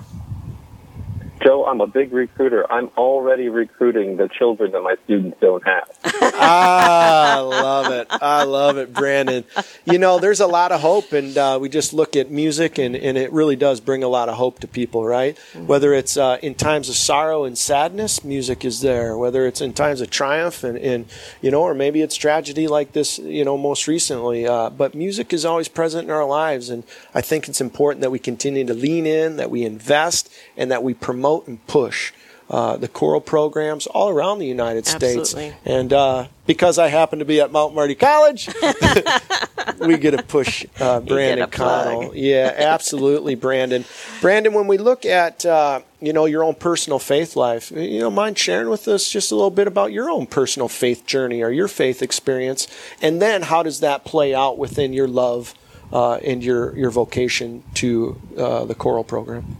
Joe, 1.43 1.65
I'm 1.65 1.81
a 1.81 1.87
big 1.87 2.13
recruiter. 2.13 2.71
I'm 2.71 2.89
already 2.97 3.49
recruiting 3.49 4.17
the 4.17 4.27
children 4.27 4.71
that 4.73 4.81
my 4.81 4.95
students 5.05 5.37
don't 5.41 5.65
have. 5.65 5.89
ah, 6.35 7.37
I 7.37 7.39
love 7.39 7.91
it. 7.91 8.07
I 8.11 8.43
love 8.43 8.77
it, 8.77 8.93
Brandon. 8.93 9.43
You 9.85 9.97
know, 9.97 10.19
there's 10.19 10.39
a 10.39 10.47
lot 10.47 10.71
of 10.71 10.81
hope, 10.81 11.13
and 11.13 11.35
uh, 11.35 11.57
we 11.59 11.69
just 11.69 11.93
look 11.93 12.15
at 12.15 12.29
music, 12.29 12.77
and, 12.77 12.95
and 12.95 13.17
it 13.17 13.31
really 13.33 13.55
does 13.55 13.79
bring 13.79 14.03
a 14.03 14.07
lot 14.07 14.29
of 14.29 14.35
hope 14.35 14.59
to 14.59 14.67
people, 14.67 15.03
right? 15.03 15.37
Whether 15.55 15.93
it's 15.95 16.15
uh, 16.15 16.37
in 16.43 16.53
times 16.53 16.89
of 16.89 16.95
sorrow 16.95 17.43
and 17.43 17.57
sadness, 17.57 18.23
music 18.23 18.63
is 18.63 18.81
there. 18.81 19.17
Whether 19.17 19.47
it's 19.47 19.61
in 19.61 19.73
times 19.73 20.01
of 20.01 20.11
triumph, 20.11 20.63
and, 20.63 20.77
and 20.77 21.05
you 21.41 21.49
know, 21.49 21.63
or 21.63 21.73
maybe 21.73 22.01
it's 22.01 22.15
tragedy 22.15 22.67
like 22.67 22.91
this, 22.91 23.17
you 23.17 23.45
know, 23.45 23.57
most 23.57 23.87
recently. 23.87 24.45
Uh, 24.45 24.69
but 24.69 24.93
music 24.93 25.33
is 25.33 25.43
always 25.43 25.67
present 25.67 26.05
in 26.05 26.11
our 26.11 26.25
lives, 26.25 26.69
and 26.69 26.83
I 27.15 27.21
think 27.21 27.49
it's 27.49 27.61
important 27.61 28.01
that 28.01 28.11
we 28.11 28.19
continue 28.19 28.65
to 28.65 28.75
lean 28.75 29.07
in, 29.07 29.37
that 29.37 29.49
we 29.49 29.63
invest, 29.63 30.31
and 30.55 30.69
that 30.69 30.83
we 30.83 30.93
promote 30.93 31.30
and 31.47 31.65
push. 31.67 32.13
Uh, 32.51 32.75
the 32.75 32.89
choral 32.89 33.21
programs 33.21 33.87
all 33.87 34.09
around 34.09 34.39
the 34.39 34.45
United 34.45 34.85
States. 34.85 35.33
Absolutely. 35.33 35.55
And 35.63 35.93
uh, 35.93 36.27
because 36.45 36.77
I 36.77 36.89
happen 36.89 37.19
to 37.19 37.25
be 37.25 37.39
at 37.39 37.49
Mount 37.49 37.73
Marty 37.73 37.95
College, 37.95 38.49
we 39.79 39.97
get 39.97 40.11
to 40.11 40.23
push 40.27 40.65
uh, 40.81 40.99
Brandon. 40.99 41.49
Connell. 41.49 42.13
Yeah, 42.13 42.53
absolutely, 42.53 43.35
Brandon. 43.35 43.85
Brandon, 44.19 44.51
when 44.51 44.67
we 44.67 44.77
look 44.77 45.05
at 45.05 45.45
uh, 45.45 45.79
you 46.01 46.11
know 46.11 46.25
your 46.25 46.43
own 46.43 46.55
personal 46.55 46.99
faith 46.99 47.37
life, 47.37 47.71
you 47.71 47.99
know, 47.99 48.11
mind 48.11 48.37
sharing 48.37 48.67
with 48.67 48.85
us 48.89 49.09
just 49.09 49.31
a 49.31 49.35
little 49.35 49.49
bit 49.49 49.67
about 49.67 49.93
your 49.93 50.09
own 50.09 50.25
personal 50.25 50.67
faith 50.67 51.05
journey 51.05 51.41
or 51.41 51.51
your 51.51 51.69
faith 51.69 52.01
experience, 52.01 52.67
and 53.01 53.21
then 53.21 53.43
how 53.43 53.63
does 53.63 53.79
that 53.79 54.03
play 54.03 54.35
out 54.35 54.57
within 54.57 54.91
your 54.91 55.07
love 55.07 55.53
uh, 55.93 56.15
and 56.15 56.43
your 56.43 56.75
your 56.75 56.91
vocation 56.91 57.63
to 57.75 58.19
uh, 58.37 58.65
the 58.65 58.75
choral 58.75 59.05
program? 59.05 59.55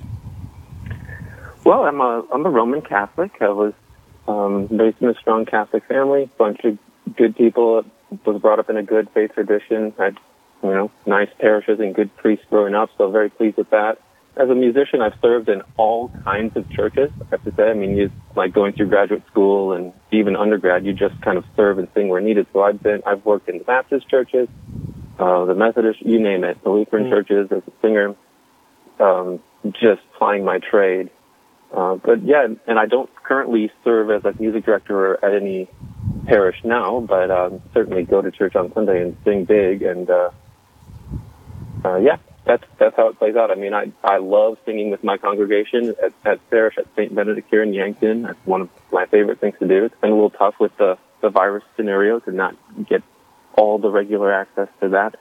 Well, 1.64 1.84
I'm 1.84 2.02
a 2.02 2.24
I'm 2.34 2.46
a 2.46 2.50
Roman 2.50 2.82
Catholic. 2.82 3.34
I 3.40 3.50
was 3.50 3.74
um, 4.28 4.68
raised 4.68 5.02
in 5.02 5.10
a 5.10 5.16
strong 5.16 5.46
Catholic 5.46 5.86
family, 5.86 6.30
bunch 6.38 6.62
of 6.64 6.78
good 7.16 7.36
people. 7.36 7.84
Was 8.26 8.42
brought 8.42 8.60
up 8.60 8.70
in 8.70 8.76
a 8.76 8.84
good 8.84 9.10
faith 9.14 9.32
tradition. 9.34 9.94
Had 9.98 10.18
you 10.64 10.70
know 10.70 10.92
nice 11.06 11.30
parishes 11.40 11.80
and 11.80 11.94
good 11.94 12.16
priests 12.18 12.46
growing 12.50 12.74
up. 12.74 12.90
So 12.98 13.10
very 13.12 13.30
pleased 13.30 13.58
with 13.58 13.70
that. 13.70 14.00
As 14.38 14.50
a 14.50 14.56
musician, 14.56 15.02
I've 15.02 15.14
served 15.22 15.50
in 15.50 15.62
all 15.78 16.10
kinds 16.24 16.56
of 16.56 16.70
churches. 16.70 17.12
I 17.22 17.26
have 17.32 17.44
to 17.44 17.54
say, 17.56 17.70
I 17.70 17.74
mean, 17.74 17.98
you 17.98 18.10
like 18.36 18.54
going 18.54 18.74
through 18.74 18.88
graduate 18.88 19.24
school 19.28 19.74
and 19.74 19.94
even 20.12 20.38
undergrad, 20.38 20.86
you 20.86 20.94
just 20.94 21.20
kind 21.22 21.38
of 21.38 21.44
serve 21.56 21.80
and 21.80 21.88
sing 21.94 22.08
where 22.08 22.22
needed. 22.22 22.48
So 22.54 22.62
I've 22.62 22.82
been 22.82 23.04
I've 23.06 23.24
worked 23.24 23.50
in 23.50 23.60
the 23.60 23.64
Baptist 23.64 24.10
churches, 24.10 24.48
uh, 25.20 25.46
the 25.46 25.56
Methodist, 25.56 26.02
you 26.02 26.20
name 26.20 26.44
it, 26.44 26.64
the 26.64 26.70
Lutheran 26.70 27.10
churches 27.10 27.52
as 27.52 27.62
a 27.68 27.72
singer. 27.82 28.16
Um, 29.00 29.40
just 29.74 30.02
plying 30.18 30.44
my 30.44 30.60
trade. 30.60 31.12
Uh, 31.74 31.96
but 31.96 32.24
yeah, 32.24 32.48
and 32.68 32.80
I 32.80 32.86
don't 32.86 33.10
currently 33.16 33.72
serve 33.84 34.12
as 34.12 34.26
a 34.26 34.40
music 34.42 34.66
director 34.66 35.24
at 35.24 35.34
any 35.34 35.70
parish 36.26 36.58
now, 36.64 37.00
but 37.00 37.32
um, 37.32 37.62
certainly 37.74 38.04
go 38.04 38.22
to 38.22 38.30
church 38.32 38.56
on 38.56 38.74
Sunday 38.74 39.02
and 39.02 39.18
sing 39.24 39.46
big. 39.46 39.82
And 39.82 40.10
uh, 40.10 40.32
uh, 41.86 41.98
yeah, 41.98 42.18
that's 42.46 42.64
that's 42.78 42.96
how 42.96 43.08
it 43.08 43.18
plays 43.18 43.36
out. 43.36 43.52
I 43.52 43.56
mean, 43.56 43.74
I 43.74 43.92
I 44.04 44.18
love 44.18 44.58
singing 44.66 44.92
with 44.92 45.04
my 45.04 45.18
congregation 45.18 45.96
at, 46.04 46.14
at 46.26 46.50
parish 46.50 46.78
at 46.78 46.88
St. 46.96 47.14
Benedict 47.16 47.48
here 47.50 47.64
in 47.64 47.74
Yankton. 47.74 48.24
That's 48.24 48.46
one 48.46 48.62
of 48.62 48.70
my 48.92 49.06
favorite 49.06 49.40
things 49.40 49.56
to 49.60 49.68
do. 49.68 49.86
It's 49.86 49.96
been 50.02 50.12
a 50.12 50.16
little 50.16 50.30
tough 50.30 50.56
with 50.60 50.76
the 50.78 50.98
the 51.22 51.30
virus 51.30 51.64
scenario 51.78 52.20
to 52.20 52.32
not 52.32 52.56
get 52.86 53.04
all 53.56 53.78
the 53.78 53.90
regular 53.90 54.34
access 54.34 54.68
to 54.82 54.90
that. 54.90 55.16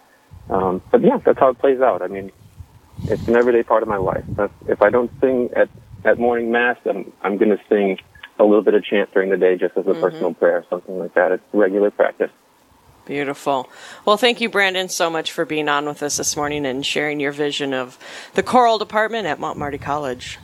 Um, 0.49 0.83
but 0.91 1.03
yeah, 1.03 1.19
that's 1.25 1.39
how 1.39 1.51
it 1.51 1.59
plays 1.59 1.81
out. 1.81 2.03
I 2.03 2.09
mean, 2.09 2.33
it's 3.05 3.27
an 3.29 3.37
everyday 3.37 3.63
part 3.63 3.83
of 3.83 3.89
my 3.89 3.97
life. 3.97 4.25
That's, 4.29 4.53
if 4.67 4.83
I 4.83 4.91
don't 4.91 5.11
sing 5.21 5.51
at, 5.55 5.69
at 6.05 6.19
morning 6.19 6.51
mass, 6.51 6.77
I'm, 6.85 7.13
I'm 7.23 7.37
going 7.37 7.57
to 7.57 7.63
sing 7.69 7.99
a 8.39 8.45
little 8.45 8.63
bit 8.63 8.75
of 8.75 8.85
chant 8.85 9.13
during 9.13 9.31
the 9.31 9.37
day 9.37 9.57
just 9.57 9.77
as 9.77 9.87
a 9.87 9.91
mm-hmm. 9.91 10.01
personal 10.01 10.35
prayer, 10.35 10.59
or 10.59 10.67
something 10.71 10.99
like 10.99 11.15
that. 11.15 11.33
It's 11.33 11.43
regular 11.53 11.91
practice. 11.91 12.31
Beautiful. 13.07 13.69
Well, 14.05 14.17
thank 14.17 14.41
you, 14.41 14.49
Brandon, 14.49 14.89
so 14.89 15.11
much 15.11 15.33
for 15.33 15.45
being 15.45 15.69
on 15.69 15.87
with 15.87 16.03
us 16.03 16.17
this 16.17 16.37
morning 16.37 16.65
and 16.65 16.85
sharing 16.85 17.19
your 17.19 17.33
vision 17.33 17.75
of 17.75 17.99
the 18.35 18.43
choral 18.43 18.79
department 18.79 19.27
at 19.27 19.41
Mount 19.41 19.59
Marty 19.59 19.79
College. 19.79 20.39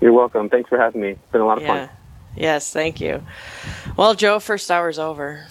You're 0.00 0.12
welcome. 0.12 0.48
Thanks 0.48 0.68
for 0.68 0.78
having 0.78 1.00
me. 1.00 1.10
It's 1.10 1.32
been 1.32 1.40
a 1.40 1.46
lot 1.46 1.58
of 1.58 1.64
Yeah. 1.64 1.86
fun. 1.86 1.96
Yes, 2.36 2.70
thank 2.72 3.00
you. 3.00 3.22
Well, 3.96 4.14
Joe, 4.14 4.38
first 4.38 4.70
hour's 4.70 4.98
over. 4.98 5.46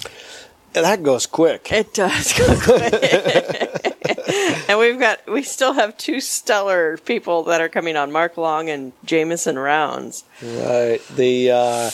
That 0.73 1.03
goes 1.03 1.25
quick. 1.25 1.71
It 1.71 1.93
does 1.93 2.33
go 2.33 2.55
quick. 2.59 3.81
and 4.69 4.79
we've 4.79 4.99
got 4.99 5.19
we 5.29 5.43
still 5.43 5.73
have 5.73 5.97
two 5.97 6.19
stellar 6.19 6.97
people 6.97 7.43
that 7.43 7.61
are 7.61 7.69
coming 7.69 7.95
on, 7.95 8.11
Mark 8.11 8.37
Long 8.37 8.69
and 8.69 8.91
Jameson 9.05 9.57
Rounds. 9.57 10.23
Right. 10.41 10.99
The 11.15 11.51
uh, 11.51 11.91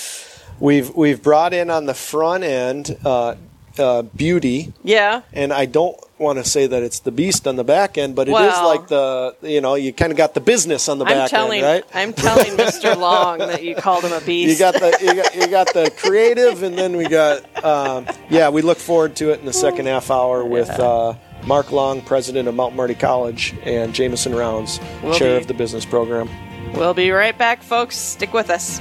we've 0.60 0.94
we've 0.96 1.22
brought 1.22 1.54
in 1.54 1.70
on 1.70 1.86
the 1.86 1.94
front 1.94 2.44
end 2.44 2.98
uh, 3.06 3.36
uh, 3.78 4.02
beauty, 4.04 4.74
Yeah. 4.84 5.22
and 5.34 5.54
I 5.54 5.66
don't 5.66 5.98
want 6.18 6.38
to 6.38 6.44
say 6.48 6.68
that 6.68 6.84
it's 6.84 7.00
the 7.00 7.12
beast 7.12 7.48
on 7.48 7.56
the 7.56 7.64
back 7.64 7.98
end, 7.98 8.16
but 8.16 8.28
it 8.28 8.32
is 8.32 8.36
Well- 8.36 8.68
like 8.68 8.88
the 8.88 9.36
you 9.42 9.62
know 9.62 9.76
you 9.76 9.92
kind 9.94 10.12
of 10.12 10.18
got 10.18 10.34
the 10.34 10.42
business 10.42 10.88
on 10.90 11.00
the 11.00 11.06
I'm 11.06 11.12
back 11.18 11.30
telling 11.30 11.64
end, 11.64 11.66
right? 11.66 11.84
I'm 11.94 12.14
telling 12.14 12.52
Mr. 12.58 12.96
Long 13.00 13.40
that 13.40 13.64
you 13.64 13.76
called 13.76 14.04
him 14.04 14.14
a 14.14 14.22
beast. 14.22 14.52
You 14.52 14.60
got 14.60 14.74
the 14.76 14.98
you 15.02 15.16
got, 15.16 15.36
you 15.36 15.48
got 15.48 15.74
the 15.74 15.92
creative, 15.98 16.64
and 16.64 16.78
then 16.78 16.96
we 16.98 17.08
got 17.08 17.44
um, 17.66 18.08
yeah. 18.30 18.50
We 18.50 18.62
look 18.62 18.78
forward 18.78 19.16
to 19.18 19.32
it 19.32 19.40
in 19.40 19.46
the 19.46 19.54
second 19.54 19.88
half 19.88 20.12
hour 20.12 20.44
with 20.46 20.70
uh, 20.70 21.14
Mark 21.46 21.72
Long, 21.72 22.02
president 22.02 22.48
of 22.48 22.56
Mount 22.56 22.76
Marty 22.76 22.96
College, 22.96 23.56
and 23.64 23.94
Jameson 23.94 24.36
Rounds, 24.36 24.80
Will 25.04 25.14
chair 25.14 25.38
be. 25.38 25.42
of 25.42 25.48
the 25.48 25.54
business 25.54 25.86
program. 25.86 26.30
We'll 26.74 26.94
be 26.94 27.12
right 27.12 27.38
back, 27.38 27.64
folks. 27.64 27.98
Stick 27.98 28.34
with 28.34 28.50
us. 28.50 28.80